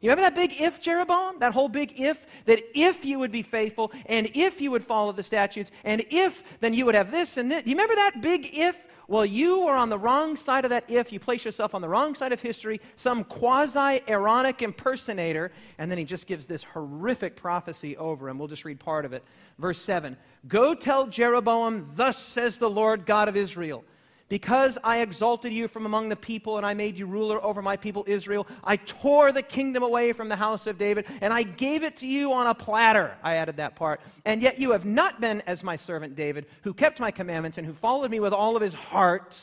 [0.00, 1.38] You remember that big if, Jeroboam?
[1.38, 2.26] That whole big if?
[2.46, 6.42] That if you would be faithful, and if you would follow the statutes, and if,
[6.58, 7.64] then you would have this and this.
[7.64, 8.76] You remember that big if?
[9.06, 11.12] Well, you are on the wrong side of that if.
[11.12, 15.98] You place yourself on the wrong side of history, some quasi Aaronic impersonator, and then
[15.98, 18.38] he just gives this horrific prophecy over him.
[18.38, 19.22] We'll just read part of it.
[19.58, 20.16] Verse 7
[20.48, 23.84] Go tell Jeroboam, Thus says the Lord God of Israel.
[24.32, 27.76] Because I exalted you from among the people and I made you ruler over my
[27.76, 31.82] people Israel, I tore the kingdom away from the house of David and I gave
[31.82, 33.14] it to you on a platter.
[33.22, 34.00] I added that part.
[34.24, 37.66] And yet you have not been as my servant David, who kept my commandments and
[37.66, 39.36] who followed me with all of his heart.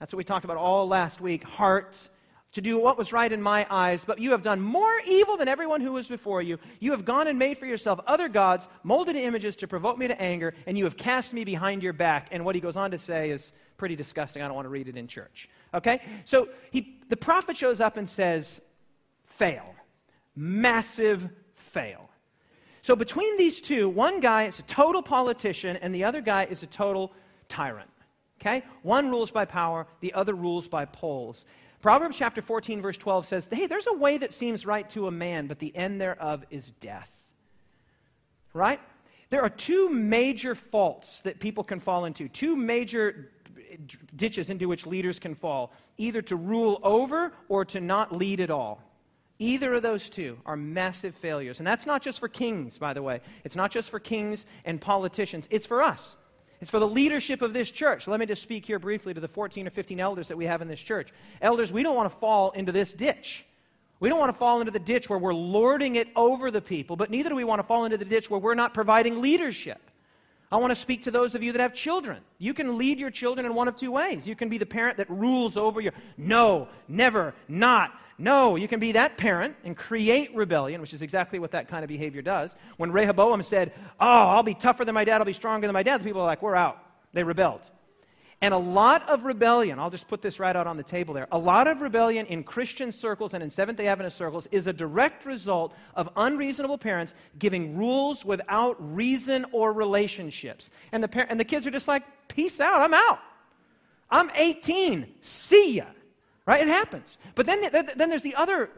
[0.00, 2.08] That's what we talked about all last week heart
[2.54, 5.48] to do what was right in my eyes, but you have done more evil than
[5.48, 6.58] everyone who was before you.
[6.78, 10.20] You have gone and made for yourself other gods, molded images to provoke me to
[10.20, 12.28] anger, and you have cast me behind your back.
[12.30, 14.40] And what he goes on to say is pretty disgusting.
[14.40, 15.48] I don't want to read it in church.
[15.74, 16.00] Okay?
[16.24, 18.60] So he, the prophet shows up and says,
[19.24, 19.74] fail.
[20.36, 22.08] Massive fail.
[22.82, 26.62] So between these two, one guy is a total politician, and the other guy is
[26.62, 27.12] a total
[27.48, 27.90] tyrant.
[28.40, 28.62] Okay?
[28.82, 31.44] One rules by power, the other rules by polls.
[31.84, 35.10] Proverbs chapter 14, verse 12 says, Hey, there's a way that seems right to a
[35.10, 37.12] man, but the end thereof is death.
[38.54, 38.80] Right?
[39.28, 43.32] There are two major faults that people can fall into, two major
[44.16, 48.50] ditches into which leaders can fall either to rule over or to not lead at
[48.50, 48.80] all.
[49.38, 51.58] Either of those two are massive failures.
[51.58, 53.20] And that's not just for kings, by the way.
[53.44, 56.16] It's not just for kings and politicians, it's for us.
[56.64, 58.08] It's for the leadership of this church.
[58.08, 60.62] Let me just speak here briefly to the 14 or 15 elders that we have
[60.62, 61.10] in this church.
[61.42, 63.44] Elders, we don't want to fall into this ditch.
[64.00, 66.96] We don't want to fall into the ditch where we're lording it over the people,
[66.96, 69.90] but neither do we want to fall into the ditch where we're not providing leadership.
[70.50, 72.22] I want to speak to those of you that have children.
[72.38, 74.26] You can lead your children in one of two ways.
[74.26, 78.80] You can be the parent that rules over your no, never, not, no, you can
[78.80, 82.54] be that parent and create rebellion, which is exactly what that kind of behavior does.
[82.76, 85.82] When Rehoboam said, Oh, I'll be tougher than my dad, I'll be stronger than my
[85.82, 86.78] dad, the people are like, We're out.
[87.12, 87.62] They rebelled.
[88.40, 91.26] And a lot of rebellion, I'll just put this right out on the table there.
[91.32, 94.72] A lot of rebellion in Christian circles and in Seventh day Adventist circles is a
[94.72, 100.70] direct result of unreasonable parents giving rules without reason or relationships.
[100.92, 103.20] And the, par- and the kids are just like, peace out, I'm out.
[104.10, 105.86] I'm 18, see ya.
[106.46, 106.62] Right?
[106.62, 107.18] It happens.
[107.34, 107.60] But then,
[107.96, 108.70] then there's the other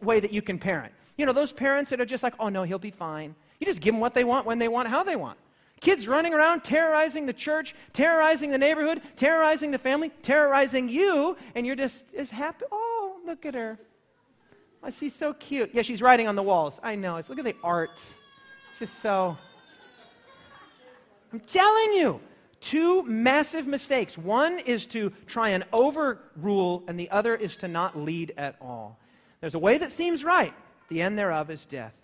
[0.00, 0.92] way that you can parent.
[1.16, 3.34] You know, those parents that are just like, oh no, he'll be fine.
[3.58, 5.38] You just give them what they want, when they want, how they want.
[5.80, 11.66] Kids running around terrorizing the church, terrorizing the neighborhood, terrorizing the family, terrorizing you, and
[11.66, 12.64] you're just as happy.
[12.70, 13.78] Oh, look at her.
[14.82, 15.70] Oh, she's so cute.
[15.72, 16.78] Yeah, she's writing on the walls.
[16.82, 17.16] I know.
[17.16, 17.92] It's look at the art.
[18.70, 19.36] It's just so.
[21.32, 22.20] I'm telling you,
[22.60, 24.16] two massive mistakes.
[24.16, 28.98] One is to try and overrule, and the other is to not lead at all.
[29.40, 30.54] There's a way that seems right,
[30.88, 31.98] the end thereof is death.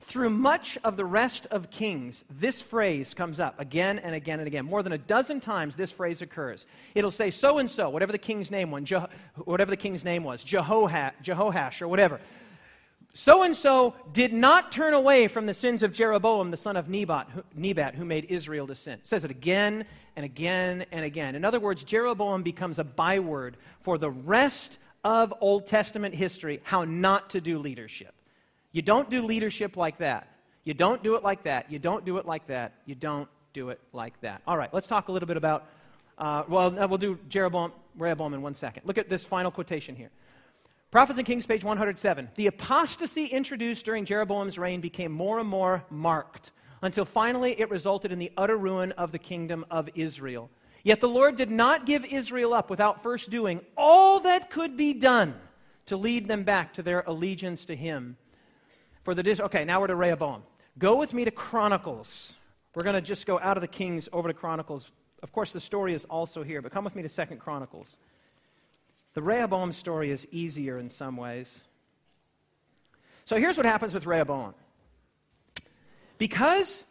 [0.00, 4.46] Through much of the rest of Kings, this phrase comes up again and again and
[4.46, 4.64] again.
[4.64, 6.64] More than a dozen times, this phrase occurs.
[6.94, 8.88] It'll say so and so, whatever the king's name was,
[9.44, 12.20] whatever the king's name was, Jehoash or whatever
[13.16, 16.88] so and so did not turn away from the sins of Jeroboam, the son of
[16.88, 18.94] Nebat who, Nebat, who made Israel to sin.
[18.94, 19.86] It says it again
[20.16, 21.34] and again and again.
[21.34, 26.84] In other words, Jeroboam becomes a byword for the rest of Old Testament history, how
[26.84, 28.14] not to do leadership.
[28.72, 30.28] You don't do leadership like that.
[30.64, 31.70] You don't do it like that.
[31.70, 32.74] You don't do it like that.
[32.84, 34.42] You don't do it like that.
[34.46, 35.68] All right, let's talk a little bit about,
[36.18, 38.82] uh, well, we'll do Jeroboam, Rehoboam in one second.
[38.84, 40.10] Look at this final quotation here.
[40.92, 42.30] Prophets and Kings, page 107.
[42.36, 48.12] The apostasy introduced during Jeroboam's reign became more and more marked until finally it resulted
[48.12, 50.48] in the utter ruin of the kingdom of Israel.
[50.84, 54.92] Yet the Lord did not give Israel up without first doing all that could be
[54.92, 55.34] done
[55.86, 58.16] to lead them back to their allegiance to Him.
[59.02, 60.44] For the dis- okay, now we're to Rehoboam.
[60.78, 62.34] Go with me to Chronicles.
[62.76, 64.92] We're going to just go out of the Kings over to Chronicles.
[65.22, 67.98] Of course, the story is also here, but come with me to Second Chronicles.
[69.16, 71.64] The Rehoboam story is easier in some ways.
[73.24, 74.52] So here's what happens with Rehoboam.
[76.18, 76.84] Because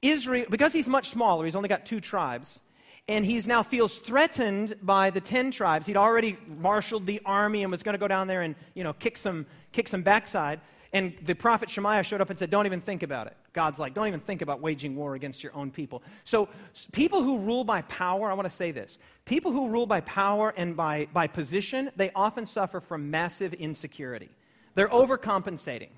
[0.00, 2.60] Israel, because he's much smaller, he's only got two tribes,
[3.08, 5.86] and he now feels threatened by the ten tribes.
[5.86, 8.94] He'd already marshaled the army and was going to go down there and you know
[8.94, 10.62] kick some kick some backside.
[10.94, 13.36] And the prophet Shemaiah showed up and said, Don't even think about it.
[13.54, 16.02] God's like, Don't even think about waging war against your own people.
[16.24, 16.48] So,
[16.92, 20.52] people who rule by power, I want to say this people who rule by power
[20.54, 24.28] and by, by position, they often suffer from massive insecurity.
[24.74, 25.88] They're overcompensating,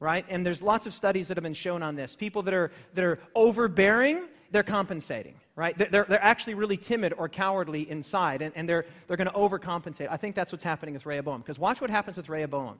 [0.00, 0.26] right?
[0.28, 2.14] And there's lots of studies that have been shown on this.
[2.14, 5.78] People that are, that are overbearing, they're compensating, right?
[5.78, 10.08] They're, they're actually really timid or cowardly inside, and, and they're, they're going to overcompensate.
[10.10, 11.40] I think that's what's happening with Rehoboam.
[11.40, 12.78] Because watch what happens with Rehoboam.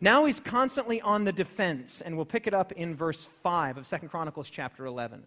[0.00, 3.88] Now he's constantly on the defense, and we'll pick it up in verse 5 of
[3.88, 5.24] 2 Chronicles chapter 11.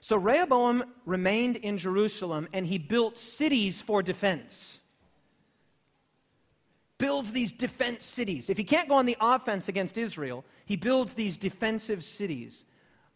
[0.00, 4.80] So Rehoboam remained in Jerusalem, and he built cities for defense.
[6.98, 8.50] Builds these defense cities.
[8.50, 12.64] If he can't go on the offense against Israel, he builds these defensive cities.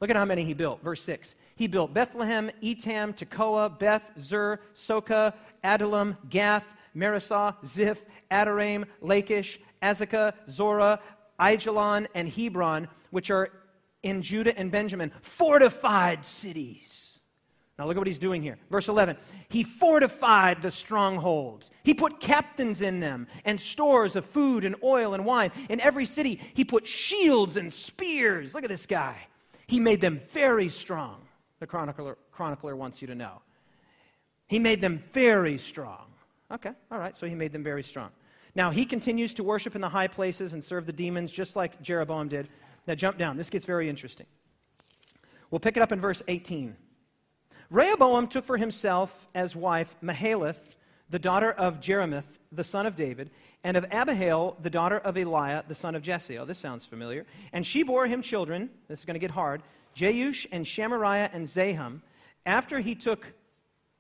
[0.00, 0.82] Look at how many he built.
[0.82, 1.34] Verse 6.
[1.56, 5.34] He built Bethlehem, Etam, Tekoa, Beth, Zur, Soka,
[5.64, 11.00] Adullam, Gath, Maresah, Ziph, Adoraim, Lachish, Azekah, Zorah,
[11.38, 13.50] Aijalon, and Hebron, which are
[14.02, 17.18] in Judah and Benjamin, fortified cities.
[17.78, 18.56] Now look at what he's doing here.
[18.70, 19.18] Verse 11.
[19.48, 21.70] He fortified the strongholds.
[21.82, 25.52] He put captains in them and stores of food and oil and wine.
[25.68, 28.54] In every city, he put shields and spears.
[28.54, 29.26] Look at this guy.
[29.66, 31.20] He made them very strong,
[31.60, 33.42] the chronicler, chronicler wants you to know.
[34.46, 36.06] He made them very strong.
[36.52, 38.10] Okay, all right, so he made them very strong.
[38.54, 41.82] Now, he continues to worship in the high places and serve the demons just like
[41.82, 42.48] Jeroboam did.
[42.86, 43.36] Now, jump down.
[43.36, 44.26] This gets very interesting.
[45.50, 46.76] We'll pick it up in verse 18.
[47.68, 50.76] Rehoboam took for himself as wife Mahalath,
[51.10, 53.30] the daughter of Jerimoth, the son of David,
[53.62, 56.38] and of Abihail, the daughter of Eliab, the son of Jesse.
[56.38, 57.26] Oh, this sounds familiar.
[57.52, 58.70] And she bore him children.
[58.88, 59.62] This is going to get hard.
[59.96, 62.02] Jeush and Shamariah and Zaham.
[62.44, 63.26] After he took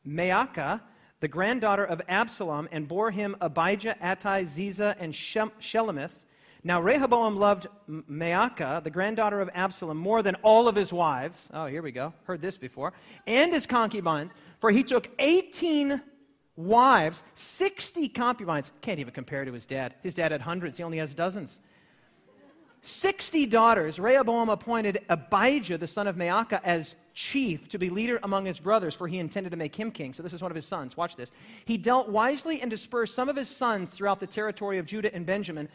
[0.06, 0.80] Maacah,
[1.20, 6.12] the granddaughter of Absalom, and bore him Abijah, Attai, Ziza, and Shelomith.
[6.62, 11.48] Now Rehoboam loved Maacah, the granddaughter of Absalom, more than all of his wives.
[11.54, 12.12] Oh, here we go.
[12.24, 12.92] Heard this before.
[13.26, 16.02] And his concubines, for he took 18
[16.56, 18.72] wives, 60 concubines.
[18.80, 19.94] Can't even compare to his dad.
[20.02, 21.60] His dad had hundreds, he only has dozens.
[22.80, 23.98] 60 daughters.
[23.98, 28.94] Rehoboam appointed Abijah, the son of Maacah, as chief to be leader among his brothers,
[28.94, 30.12] for he intended to make him king.
[30.12, 30.96] So this is one of his sons.
[30.98, 31.32] Watch this.
[31.64, 35.24] He dealt wisely and dispersed some of his sons throughout the territory of Judah and
[35.24, 35.68] Benjamin,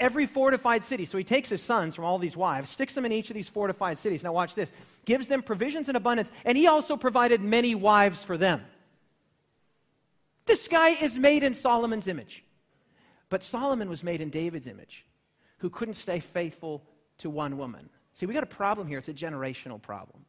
[0.00, 1.04] every fortified city.
[1.04, 3.48] So he takes his sons from all these wives, sticks them in each of these
[3.48, 4.24] fortified cities.
[4.24, 4.72] Now watch this.
[5.04, 8.62] Gives them provisions in abundance, and he also provided many wives for them.
[10.46, 12.42] This guy is made in Solomon's image.
[13.28, 15.04] But Solomon was made in David's image,
[15.58, 16.84] who couldn't stay faithful
[17.18, 17.90] to one woman.
[18.14, 18.98] See, we got a problem here.
[18.98, 20.25] It's a generational problem.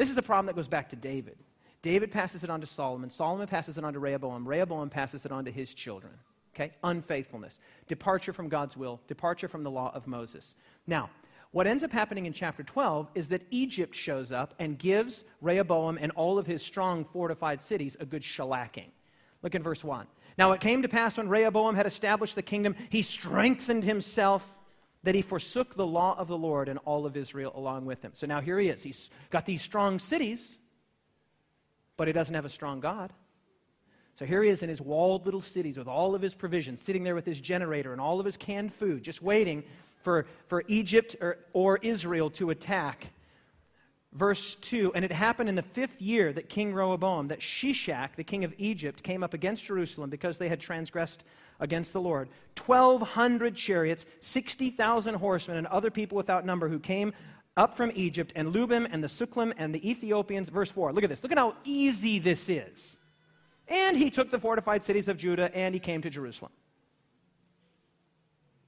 [0.00, 1.36] This is a problem that goes back to David.
[1.82, 3.10] David passes it on to Solomon.
[3.10, 4.48] Solomon passes it on to Rehoboam.
[4.48, 6.14] Rehoboam passes it on to his children.
[6.54, 6.72] Okay?
[6.82, 7.58] Unfaithfulness.
[7.86, 8.98] Departure from God's will.
[9.08, 10.54] Departure from the law of Moses.
[10.86, 11.10] Now,
[11.50, 15.98] what ends up happening in chapter 12 is that Egypt shows up and gives Rehoboam
[16.00, 18.88] and all of his strong fortified cities a good shellacking.
[19.42, 20.06] Look in verse 1.
[20.38, 24.56] Now it came to pass when Rehoboam had established the kingdom, he strengthened himself
[25.02, 28.12] that he forsook the law of the Lord and all of Israel along with him.
[28.14, 28.82] So now here he is.
[28.82, 30.56] He's got these strong cities,
[31.96, 33.12] but he doesn't have a strong God.
[34.18, 37.04] So here he is in his walled little cities with all of his provisions, sitting
[37.04, 39.64] there with his generator and all of his canned food, just waiting
[40.02, 43.08] for, for Egypt or, or Israel to attack.
[44.12, 48.24] Verse 2 And it happened in the fifth year that King Rehoboam, that Shishak, the
[48.24, 51.24] king of Egypt, came up against Jerusalem because they had transgressed
[51.60, 52.28] against the Lord.
[52.66, 57.12] 1,200 chariots, 60,000 horsemen, and other people without number who came
[57.56, 60.48] up from Egypt, and Lubim and the Sukkim and the Ethiopians.
[60.48, 60.92] Verse 4.
[60.92, 61.22] Look at this.
[61.22, 62.98] Look at how easy this is.
[63.68, 66.52] And he took the fortified cities of Judah, and he came to Jerusalem.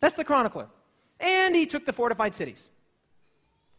[0.01, 0.69] That's the chronicler.
[1.19, 2.69] And he took the fortified cities.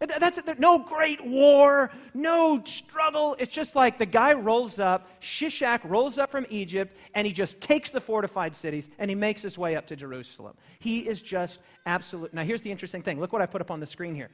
[0.07, 0.39] That's.
[0.57, 3.35] No great war, no struggle.
[3.39, 7.61] It's just like the guy rolls up, Shishak rolls up from Egypt, and he just
[7.61, 10.55] takes the fortified cities and he makes his way up to Jerusalem.
[10.79, 12.33] He is just absolute.
[12.33, 13.19] Now, here's the interesting thing.
[13.19, 14.29] Look what I put up on the screen here.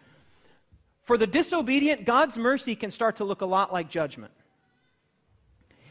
[1.04, 4.32] For the disobedient, God's mercy can start to look a lot like judgment.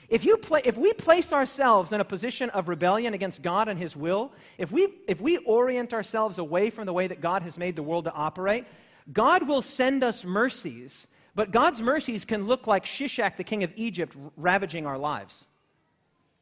[0.08, 3.94] If, you if we place ourselves in a position of rebellion against God and His
[3.94, 7.76] will, if we, if we orient ourselves away from the way that God has made
[7.76, 8.64] the world to operate,
[9.12, 13.72] God will send us mercies, but God's mercies can look like Shishak, the king of
[13.76, 15.46] Egypt, ravaging our lives.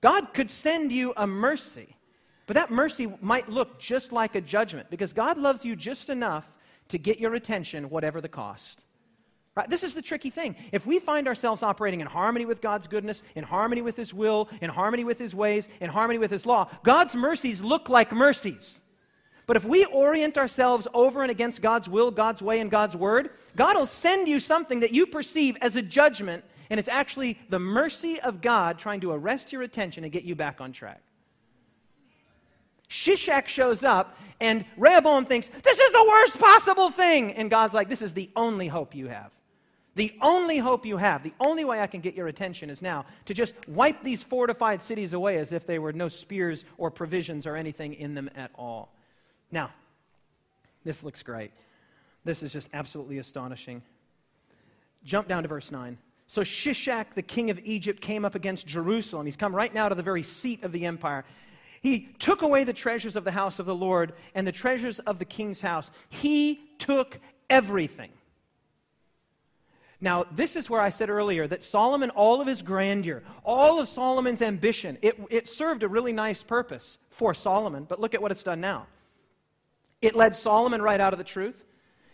[0.00, 1.96] God could send you a mercy,
[2.46, 6.46] But that mercy might look just like a judgment because God loves you just enough
[6.88, 8.84] to get your attention, whatever the cost.
[9.56, 9.68] Right?
[9.68, 10.54] This is the tricky thing.
[10.70, 14.48] If we find ourselves operating in harmony with God's goodness, in harmony with His will,
[14.60, 18.80] in harmony with His ways, in harmony with His law, God's mercies look like mercies.
[19.46, 23.30] But if we orient ourselves over and against God's will, God's way, and God's word,
[23.54, 27.60] God will send you something that you perceive as a judgment, and it's actually the
[27.60, 31.00] mercy of God trying to arrest your attention and get you back on track.
[32.88, 37.32] Shishak shows up, and Rehoboam thinks, This is the worst possible thing.
[37.32, 39.30] And God's like, This is the only hope you have.
[39.94, 43.06] The only hope you have, the only way I can get your attention is now
[43.24, 47.46] to just wipe these fortified cities away as if they were no spears or provisions
[47.46, 48.92] or anything in them at all.
[49.50, 49.70] Now,
[50.84, 51.52] this looks great.
[52.24, 53.82] This is just absolutely astonishing.
[55.04, 55.98] Jump down to verse 9.
[56.26, 59.26] So Shishak, the king of Egypt, came up against Jerusalem.
[59.26, 61.24] He's come right now to the very seat of the empire.
[61.80, 65.18] He took away the treasures of the house of the Lord and the treasures of
[65.18, 65.90] the king's house.
[66.08, 67.18] He took
[67.48, 68.10] everything.
[70.00, 73.88] Now, this is where I said earlier that Solomon, all of his grandeur, all of
[73.88, 78.30] Solomon's ambition, it, it served a really nice purpose for Solomon, but look at what
[78.30, 78.88] it's done now.
[80.02, 81.62] It led Solomon right out of the truth.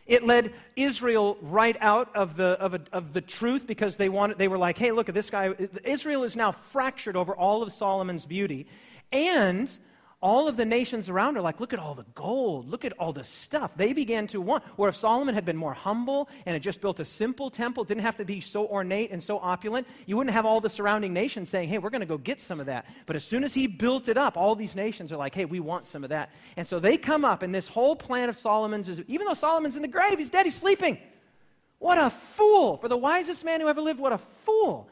[0.07, 4.39] It led Israel right out of the, of, a, of the truth because they, wanted,
[4.39, 5.55] they were like, hey, look at this guy.
[5.85, 8.67] Israel is now fractured over all of Solomon's beauty.
[9.13, 9.71] And
[10.23, 13.13] all of the nations around are like, look at all the gold, look at all
[13.13, 13.73] the stuff.
[13.77, 14.63] They began to want.
[14.77, 18.03] Or if Solomon had been more humble and had just built a simple temple, didn't
[18.03, 21.49] have to be so ornate and so opulent, you wouldn't have all the surrounding nations
[21.49, 22.87] saying, hey, we're going to go get some of that.
[23.05, 25.59] But as soon as he built it up, all these nations are like, hey, we
[25.59, 26.31] want some of that.
[26.57, 29.75] And so they come up, and this whole plan of Solomon's is, even though Solomon's
[29.75, 30.99] in the grave, he's dead, he's sleeping.
[31.81, 32.77] What a fool.
[32.77, 34.89] For the wisest man who ever lived, what a fool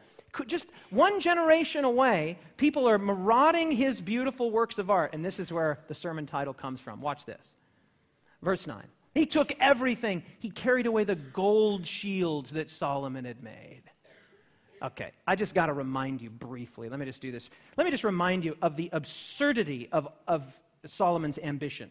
[0.47, 5.14] just one generation away, people are marauding his beautiful works of art.
[5.14, 7.01] And this is where the sermon title comes from.
[7.01, 7.45] Watch this.
[8.43, 8.83] Verse 9.
[9.14, 13.83] He took everything, he carried away the gold shields that Solomon had made.
[14.83, 16.89] Okay, I just got to remind you briefly.
[16.89, 17.51] Let me just do this.
[17.76, 20.45] Let me just remind you of the absurdity of, of
[20.87, 21.91] Solomon's ambition.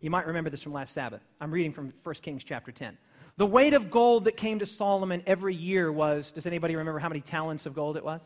[0.00, 1.20] You might remember this from last Sabbath.
[1.40, 2.96] I'm reading from 1 Kings chapter 10.
[3.36, 7.08] The weight of gold that came to Solomon every year was, does anybody remember how
[7.08, 8.20] many talents of gold it was?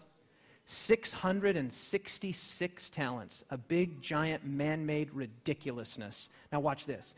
[0.67, 3.45] 666 talents.
[3.51, 6.29] A big, giant, man made ridiculousness.
[6.53, 7.15] Now, watch this.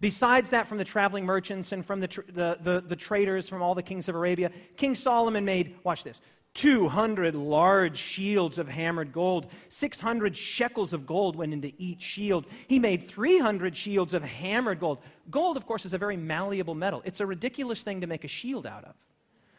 [0.00, 3.62] Besides that, from the traveling merchants and from the, tr- the, the, the traders from
[3.62, 6.20] all the kings of Arabia, King Solomon made, watch this,
[6.54, 9.46] 200 large shields of hammered gold.
[9.68, 12.46] 600 shekels of gold went into each shield.
[12.66, 14.98] He made 300 shields of hammered gold.
[15.30, 17.02] Gold, of course, is a very malleable metal.
[17.04, 18.94] It's a ridiculous thing to make a shield out of.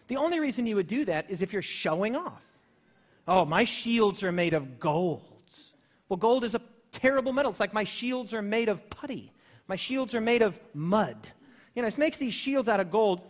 [0.08, 2.42] The only reason you would do that is if you're showing off.
[3.28, 5.22] Oh, my shields are made of gold.
[6.10, 6.62] Well, gold is a
[6.92, 7.52] terrible metal.
[7.52, 9.32] It's like my shields are made of putty,
[9.68, 11.28] my shields are made of mud.
[11.76, 13.22] You know, it makes these shields out of gold.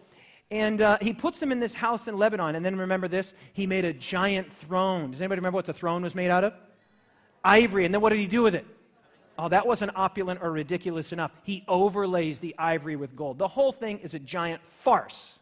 [0.52, 2.56] And uh, he puts them in this house in Lebanon.
[2.56, 3.34] And then remember this?
[3.54, 5.12] He made a giant throne.
[5.12, 6.54] Does anybody remember what the throne was made out of?
[7.44, 7.86] Ivory.
[7.86, 8.66] And then what did he do with it?
[9.40, 11.32] Oh, that wasn't opulent or ridiculous enough.
[11.44, 13.38] He overlays the ivory with gold.
[13.38, 15.40] The whole thing is a giant farce.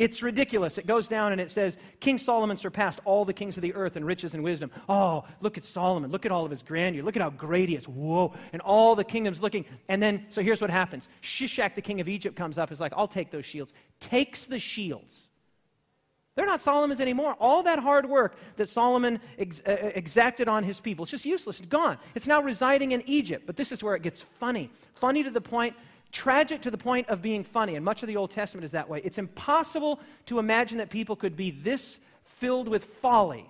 [0.00, 0.78] It's ridiculous.
[0.78, 3.98] It goes down and it says, King Solomon surpassed all the kings of the earth
[3.98, 4.70] in riches and wisdom.
[4.88, 6.10] Oh, look at Solomon.
[6.10, 7.02] Look at all of his grandeur.
[7.02, 7.86] Look at how great he is.
[7.86, 8.32] Whoa.
[8.54, 9.66] And all the kingdoms looking.
[9.88, 12.94] And then, so here's what happens Shishak, the king of Egypt, comes up, is like,
[12.96, 13.74] I'll take those shields.
[14.00, 15.28] Takes the shields.
[16.34, 17.36] They're not Solomon's anymore.
[17.38, 21.58] All that hard work that Solomon ex- uh, exacted on his people, it's just useless.
[21.58, 21.98] It's gone.
[22.14, 23.44] It's now residing in Egypt.
[23.46, 24.70] But this is where it gets funny.
[24.94, 25.76] Funny to the point
[26.12, 28.88] tragic to the point of being funny, and much of the Old Testament is that
[28.88, 29.00] way.
[29.04, 33.48] It's impossible to imagine that people could be this filled with folly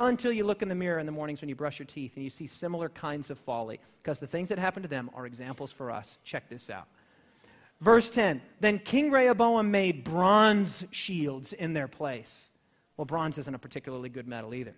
[0.00, 2.24] until you look in the mirror in the mornings when you brush your teeth and
[2.24, 5.72] you see similar kinds of folly, because the things that happen to them are examples
[5.72, 6.18] for us.
[6.24, 6.86] Check this out.
[7.80, 12.50] Verse 10 Then King Rehoboam made bronze shields in their place.
[12.96, 14.74] Well, bronze isn't a particularly good metal either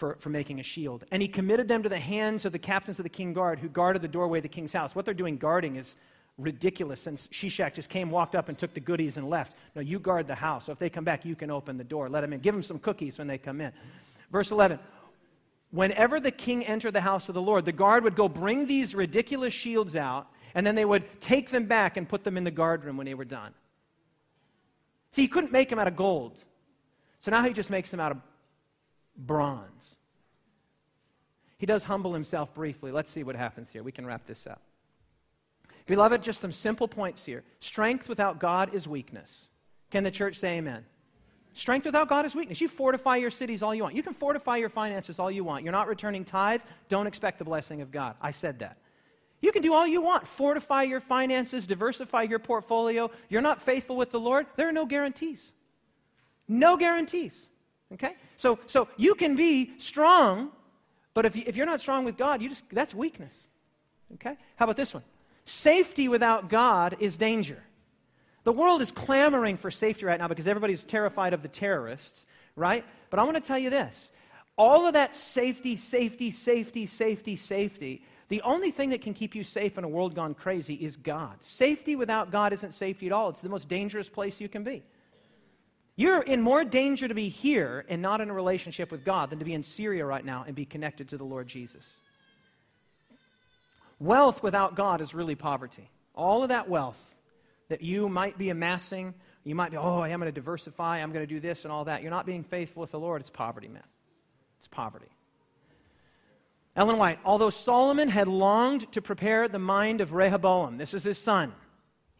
[0.00, 1.04] for, for making a shield.
[1.10, 3.68] And he committed them to the hands of the captains of the king guard who
[3.68, 4.94] guarded the doorway of the king's house.
[4.94, 5.94] What they're doing guarding is
[6.38, 9.54] ridiculous since Shishak just came, walked up, and took the goodies and left.
[9.76, 10.64] No, you guard the house.
[10.66, 12.08] So if they come back, you can open the door.
[12.08, 12.40] Let them in.
[12.40, 13.72] Give them some cookies when they come in.
[14.32, 14.78] Verse 11.
[15.70, 18.94] Whenever the king entered the house of the Lord, the guard would go bring these
[18.94, 22.50] ridiculous shields out, and then they would take them back and put them in the
[22.50, 23.52] guard room when they were done.
[25.12, 26.38] See, he couldn't make them out of gold.
[27.20, 28.18] So now he just makes them out of
[29.16, 29.94] bronze.
[31.58, 32.90] He does humble himself briefly.
[32.90, 33.82] Let's see what happens here.
[33.82, 34.62] We can wrap this up.
[35.86, 37.42] Beloved, just some simple points here.
[37.60, 39.50] Strength without God is weakness.
[39.90, 40.84] Can the church say amen?
[41.52, 42.60] Strength without God is weakness.
[42.60, 43.94] You fortify your cities all you want.
[43.94, 45.64] You can fortify your finances all you want.
[45.64, 48.14] You're not returning tithe, don't expect the blessing of God.
[48.22, 48.78] I said that.
[49.40, 50.26] You can do all you want.
[50.26, 53.10] Fortify your finances, diversify your portfolio.
[53.28, 55.52] You're not faithful with the Lord, there are no guarantees.
[56.46, 57.48] No guarantees.
[57.94, 58.14] Okay?
[58.36, 60.50] So, so you can be strong,
[61.14, 63.32] but if, you, if you're not strong with God, you just, that's weakness.
[64.14, 64.36] Okay?
[64.56, 65.02] How about this one?
[65.44, 67.62] Safety without God is danger.
[68.44, 72.24] The world is clamoring for safety right now because everybody's terrified of the terrorists,
[72.56, 72.84] right?
[73.10, 74.10] But I want to tell you this
[74.56, 79.42] all of that safety, safety, safety, safety, safety, the only thing that can keep you
[79.42, 81.36] safe in a world gone crazy is God.
[81.40, 83.30] Safety without God isn't safety at all.
[83.30, 84.82] It's the most dangerous place you can be.
[86.00, 89.38] You're in more danger to be here and not in a relationship with God than
[89.40, 91.86] to be in Syria right now and be connected to the Lord Jesus.
[93.98, 95.90] Wealth without God is really poverty.
[96.14, 96.98] All of that wealth
[97.68, 99.12] that you might be amassing,
[99.44, 101.72] you might be, oh, I am going to diversify, I'm going to do this and
[101.72, 102.00] all that.
[102.00, 103.20] You're not being faithful with the Lord.
[103.20, 103.84] It's poverty, man.
[104.58, 105.10] It's poverty.
[106.76, 111.18] Ellen White, although Solomon had longed to prepare the mind of Rehoboam, this is his
[111.18, 111.52] son,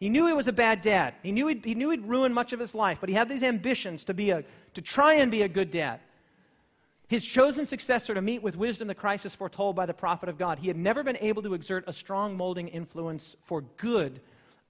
[0.01, 1.13] he knew he was a bad dad.
[1.21, 3.43] He knew he'd, he knew he'd ruined much of his life, but he had these
[3.43, 4.43] ambitions to, be a,
[4.73, 5.99] to try and be a good dad.
[7.07, 10.57] His chosen successor to meet with wisdom the crisis foretold by the prophet of God.
[10.57, 14.21] He had never been able to exert a strong molding influence for good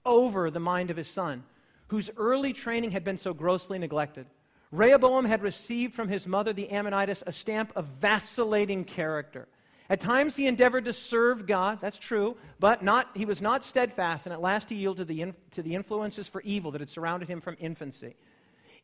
[0.04, 1.44] over the mind of his son,
[1.88, 4.26] whose early training had been so grossly neglected.
[4.70, 9.48] Rehoboam had received from his mother, the Ammonitess, a stamp of vacillating character.
[9.92, 14.24] At times he endeavored to serve God, that's true, but not, he was not steadfast,
[14.24, 17.28] and at last he yielded to the, to the influences for evil that had surrounded
[17.28, 18.16] him from infancy.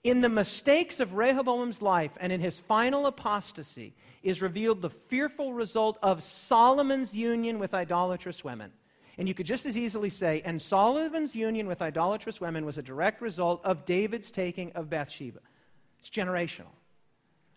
[0.04, 5.54] In the mistakes of Rehoboam's life and in his final apostasy is revealed the fearful
[5.54, 8.70] result of Solomon's union with idolatrous women.
[9.16, 12.82] And you could just as easily say, and Solomon's union with idolatrous women was a
[12.82, 15.40] direct result of David's taking of Bathsheba.
[16.00, 16.74] It's generational.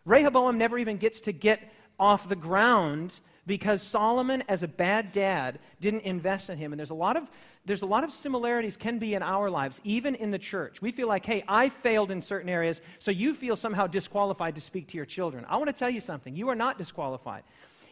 [0.05, 1.59] Rehoboam never even gets to get
[1.99, 6.73] off the ground because Solomon, as a bad dad, didn't invest in him.
[6.73, 7.29] And there's a lot of
[7.63, 10.81] there's a lot of similarities can be in our lives, even in the church.
[10.81, 14.61] We feel like, hey, I failed in certain areas, so you feel somehow disqualified to
[14.61, 15.45] speak to your children.
[15.47, 16.35] I want to tell you something.
[16.35, 17.43] You are not disqualified.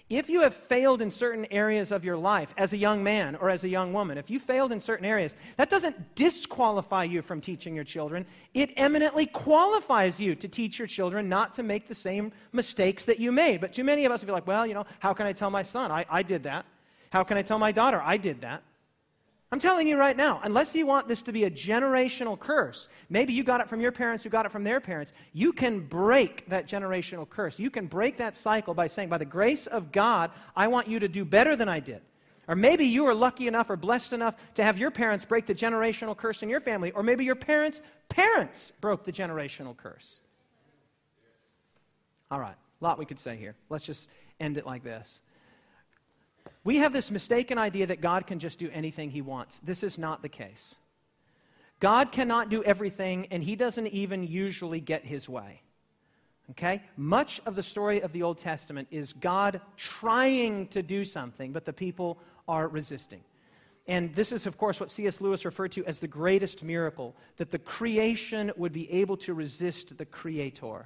[0.09, 3.51] If you have failed in certain areas of your life as a young man or
[3.51, 7.41] as a young woman, if you failed in certain areas, that doesn't disqualify you from
[7.41, 8.25] teaching your children.
[8.55, 13.19] It eminently qualifies you to teach your children not to make the same mistakes that
[13.19, 13.61] you made.
[13.61, 15.61] But too many of us feel like, well, you know, how can I tell my
[15.61, 15.91] son?
[15.91, 16.65] I, I did that.
[17.11, 18.01] How can I tell my daughter?
[18.03, 18.63] I did that.
[19.51, 23.33] I'm telling you right now, unless you want this to be a generational curse, maybe
[23.33, 26.47] you got it from your parents who got it from their parents, you can break
[26.49, 27.57] that generational curse.
[27.57, 30.99] You can break that cycle by saying, by the grace of God, I want you
[30.99, 32.01] to do better than I did.
[32.47, 35.55] Or maybe you were lucky enough or blessed enough to have your parents break the
[35.55, 36.91] generational curse in your family.
[36.91, 40.19] Or maybe your parents' parents broke the generational curse.
[42.29, 43.55] All right, a lot we could say here.
[43.69, 44.07] Let's just
[44.39, 45.21] end it like this.
[46.63, 49.59] We have this mistaken idea that God can just do anything he wants.
[49.63, 50.75] This is not the case.
[51.79, 55.61] God cannot do everything, and he doesn't even usually get his way.
[56.51, 56.83] Okay?
[56.97, 61.65] Much of the story of the Old Testament is God trying to do something, but
[61.65, 63.21] the people are resisting.
[63.87, 65.21] And this is, of course, what C.S.
[65.21, 69.97] Lewis referred to as the greatest miracle that the creation would be able to resist
[69.97, 70.85] the Creator.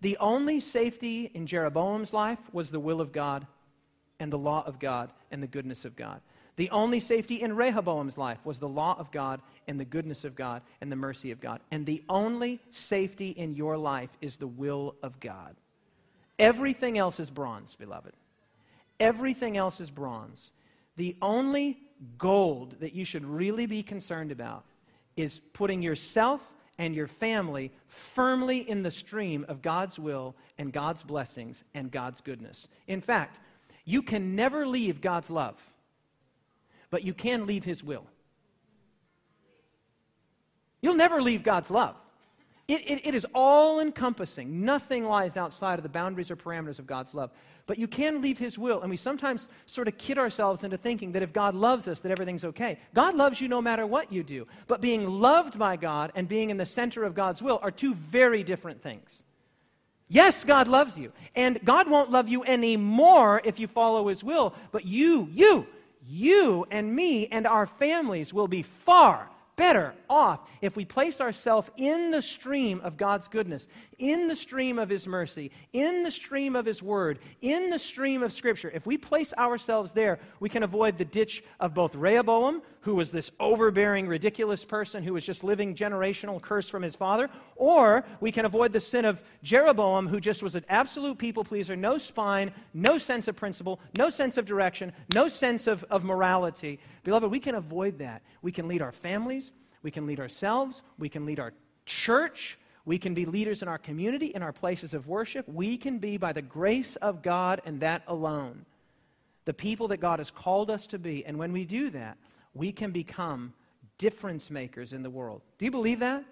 [0.00, 3.46] The only safety in Jeroboam's life was the will of God
[4.20, 6.20] and the law of God and the goodness of God.
[6.56, 10.34] The only safety in Rehoboam's life was the law of God and the goodness of
[10.34, 11.60] God and the mercy of God.
[11.70, 15.54] And the only safety in your life is the will of God.
[16.36, 18.12] Everything else is bronze, beloved.
[18.98, 20.50] Everything else is bronze.
[20.96, 21.78] The only
[22.16, 24.64] gold that you should really be concerned about
[25.16, 26.40] is putting yourself
[26.76, 32.20] and your family firmly in the stream of God's will and God's blessings and God's
[32.20, 32.68] goodness.
[32.86, 33.38] In fact,
[33.88, 35.56] you can never leave God's love,
[36.90, 38.04] but you can leave His will.
[40.82, 41.96] You'll never leave God's love.
[42.68, 44.62] It, it, it is all encompassing.
[44.62, 47.30] Nothing lies outside of the boundaries or parameters of God's love.
[47.66, 48.82] But you can leave His will.
[48.82, 52.12] And we sometimes sort of kid ourselves into thinking that if God loves us, that
[52.12, 52.78] everything's okay.
[52.92, 54.46] God loves you no matter what you do.
[54.66, 57.94] But being loved by God and being in the center of God's will are two
[57.94, 59.22] very different things.
[60.08, 61.12] Yes, God loves you.
[61.34, 64.54] And God won't love you anymore if you follow His will.
[64.72, 65.66] But you, you,
[66.06, 69.28] you and me and our families will be far
[69.58, 73.66] better off if we place ourselves in the stream of God's goodness,
[73.98, 78.22] in the stream of His mercy, in the stream of His word, in the stream
[78.22, 82.62] of Scripture, if we place ourselves there, we can avoid the ditch of both Rehoboam,
[82.88, 87.28] who was this overbearing, ridiculous person who was just living generational curse from his father,
[87.54, 91.76] or we can avoid the sin of Jeroboam, who just was an absolute people pleaser,
[91.76, 96.80] no spine, no sense of principle, no sense of direction, no sense of, of morality.
[97.04, 98.22] Beloved, we can avoid that.
[98.40, 101.52] We can lead our families, we can lead ourselves, we can lead our
[101.84, 102.58] church.
[102.86, 105.46] We can be leaders in our community, in our places of worship.
[105.46, 108.64] We can be, by the grace of God and that alone,
[109.44, 111.26] the people that God has called us to be.
[111.26, 112.16] And when we do that,
[112.58, 113.54] we can become
[113.96, 115.42] difference makers in the world.
[115.58, 116.24] Do you believe that?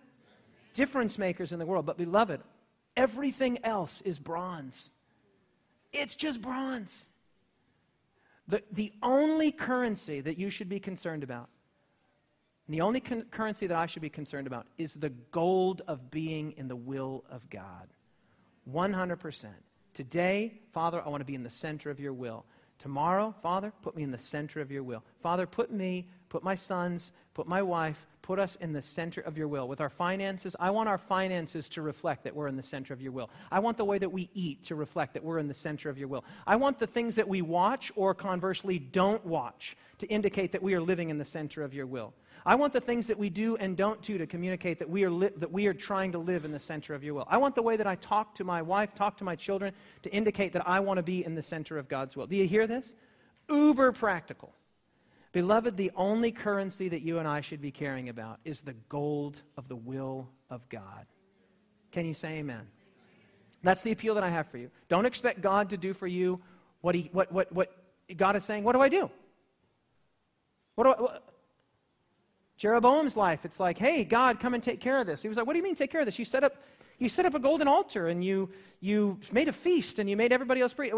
[0.74, 1.86] Difference makers in the world.
[1.86, 2.40] But, beloved,
[2.96, 4.90] everything else is bronze.
[5.92, 7.06] It's just bronze.
[8.48, 11.48] The, the only currency that you should be concerned about
[12.68, 16.52] the only con- currency that I should be concerned about is the gold of being
[16.56, 17.88] in the will of God.
[18.70, 19.46] 100%.
[19.94, 22.44] Today, Father, I want to be in the center of your will.
[22.78, 25.02] Tomorrow, Father, put me in the center of your will.
[25.22, 29.38] Father, put me, put my sons, put my wife, put us in the center of
[29.38, 29.68] your will.
[29.68, 33.00] With our finances, I want our finances to reflect that we're in the center of
[33.00, 33.30] your will.
[33.52, 35.96] I want the way that we eat to reflect that we're in the center of
[35.96, 36.24] your will.
[36.44, 40.74] I want the things that we watch or conversely don't watch to indicate that we
[40.74, 42.14] are living in the center of your will.
[42.44, 45.10] I want the things that we do and don't do to communicate that we are,
[45.10, 47.26] li- that we are trying to live in the center of your will.
[47.28, 49.72] I want the way that I talk to my wife, talk to my children,
[50.02, 52.26] to indicate that I want to be in the center of God's will.
[52.26, 52.94] Do you hear this?
[53.48, 54.52] Uber practical.
[55.36, 59.42] Beloved, the only currency that you and I should be caring about is the gold
[59.58, 61.04] of the will of God.
[61.92, 62.66] Can you say amen?
[63.62, 64.70] That's the appeal that I have for you.
[64.88, 66.40] Don't expect God to do for you
[66.80, 67.70] what, he, what, what, what
[68.16, 68.64] God is saying.
[68.64, 69.10] What do I do?
[70.74, 71.22] What do I, what,
[72.56, 75.20] Jeroboam's life, it's like, hey, God, come and take care of this.
[75.20, 76.18] He was like, what do you mean take care of this?
[76.18, 76.56] You set up,
[76.98, 78.48] you set up a golden altar and you,
[78.80, 80.94] you made a feast and you made everybody else free.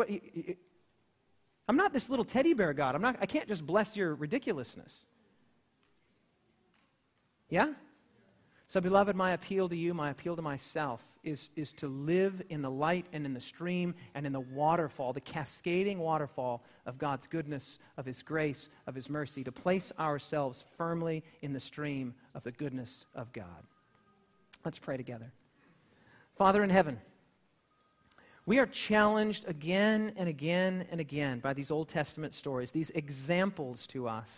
[1.68, 2.94] I'm not this little teddy bear God.
[2.94, 5.04] I'm not, I can't just bless your ridiculousness.
[7.50, 7.74] Yeah?
[8.68, 12.62] So, beloved, my appeal to you, my appeal to myself, is, is to live in
[12.62, 17.26] the light and in the stream and in the waterfall, the cascading waterfall of God's
[17.26, 22.44] goodness, of His grace, of His mercy, to place ourselves firmly in the stream of
[22.44, 23.64] the goodness of God.
[24.64, 25.32] Let's pray together.
[26.36, 26.98] Father in heaven,
[28.48, 33.86] we are challenged again and again and again by these Old Testament stories, these examples
[33.88, 34.28] to us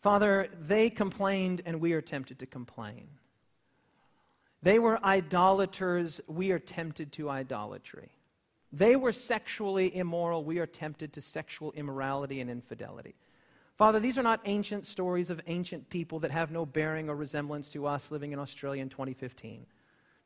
[0.00, 3.06] Father, they complained and we are tempted to complain.
[4.60, 8.10] They were idolaters, we are tempted to idolatry.
[8.72, 13.14] They were sexually immoral, we are tempted to sexual immorality and infidelity.
[13.78, 17.68] Father, these are not ancient stories of ancient people that have no bearing or resemblance
[17.68, 19.66] to us living in Australia in 2015.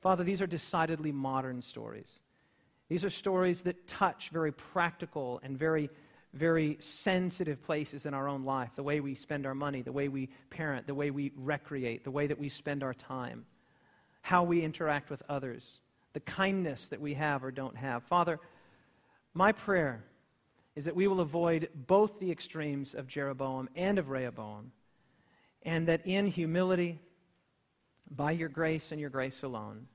[0.01, 2.21] Father, these are decidedly modern stories.
[2.89, 5.91] These are stories that touch very practical and very
[6.37, 10.09] very sensitive places in our own life the way we spend our money, the way
[10.09, 13.47] we parent, the way we recreate, the way that we spend our time,
[14.21, 15.81] how we interact with others,
[16.13, 18.03] the kindness that we have or don't have.
[18.05, 18.39] Father,
[19.35, 20.05] my prayer
[20.75, 24.73] is that we will avoid both the extremes of Jeroboam and of Rehoboam,
[25.63, 27.01] and that in humility,
[28.11, 29.87] by your grace and your grace alone,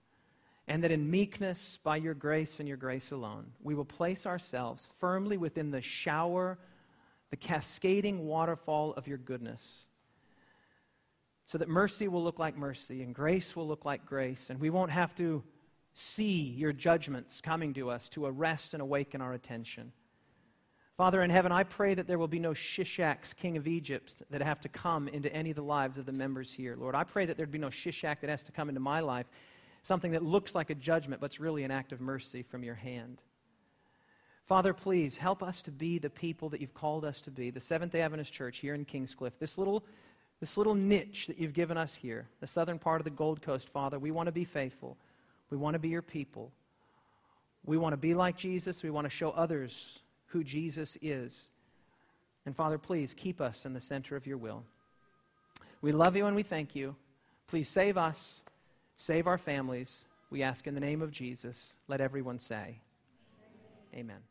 [0.67, 4.89] and that in meekness, by your grace and your grace alone, we will place ourselves
[4.99, 6.57] firmly within the shower,
[7.29, 9.85] the cascading waterfall of your goodness,
[11.45, 14.69] so that mercy will look like mercy and grace will look like grace, and we
[14.69, 15.43] won't have to
[15.93, 19.91] see your judgments coming to us to arrest and awaken our attention.
[21.01, 24.43] Father in heaven, I pray that there will be no Shishaks, king of Egypt, that
[24.43, 26.75] have to come into any of the lives of the members here.
[26.75, 29.25] Lord, I pray that there'd be no Shishak that has to come into my life
[29.81, 32.75] something that looks like a judgment, but it's really an act of mercy from your
[32.75, 33.19] hand.
[34.45, 37.59] Father, please help us to be the people that you've called us to be, the
[37.59, 39.83] Seventh day Adventist Church here in Kingscliff, this little,
[40.39, 43.69] this little niche that you've given us here, the southern part of the Gold Coast,
[43.69, 43.97] Father.
[43.97, 44.97] We want to be faithful.
[45.49, 46.51] We want to be your people.
[47.65, 48.83] We want to be like Jesus.
[48.83, 50.00] We want to show others
[50.31, 51.49] who Jesus is.
[52.45, 54.63] And Father, please keep us in the center of your will.
[55.81, 56.95] We love you and we thank you.
[57.47, 58.41] Please save us.
[58.97, 60.03] Save our families.
[60.29, 61.75] We ask in the name of Jesus.
[61.87, 62.81] Let everyone say,
[63.93, 64.05] Amen.
[64.05, 64.21] Amen.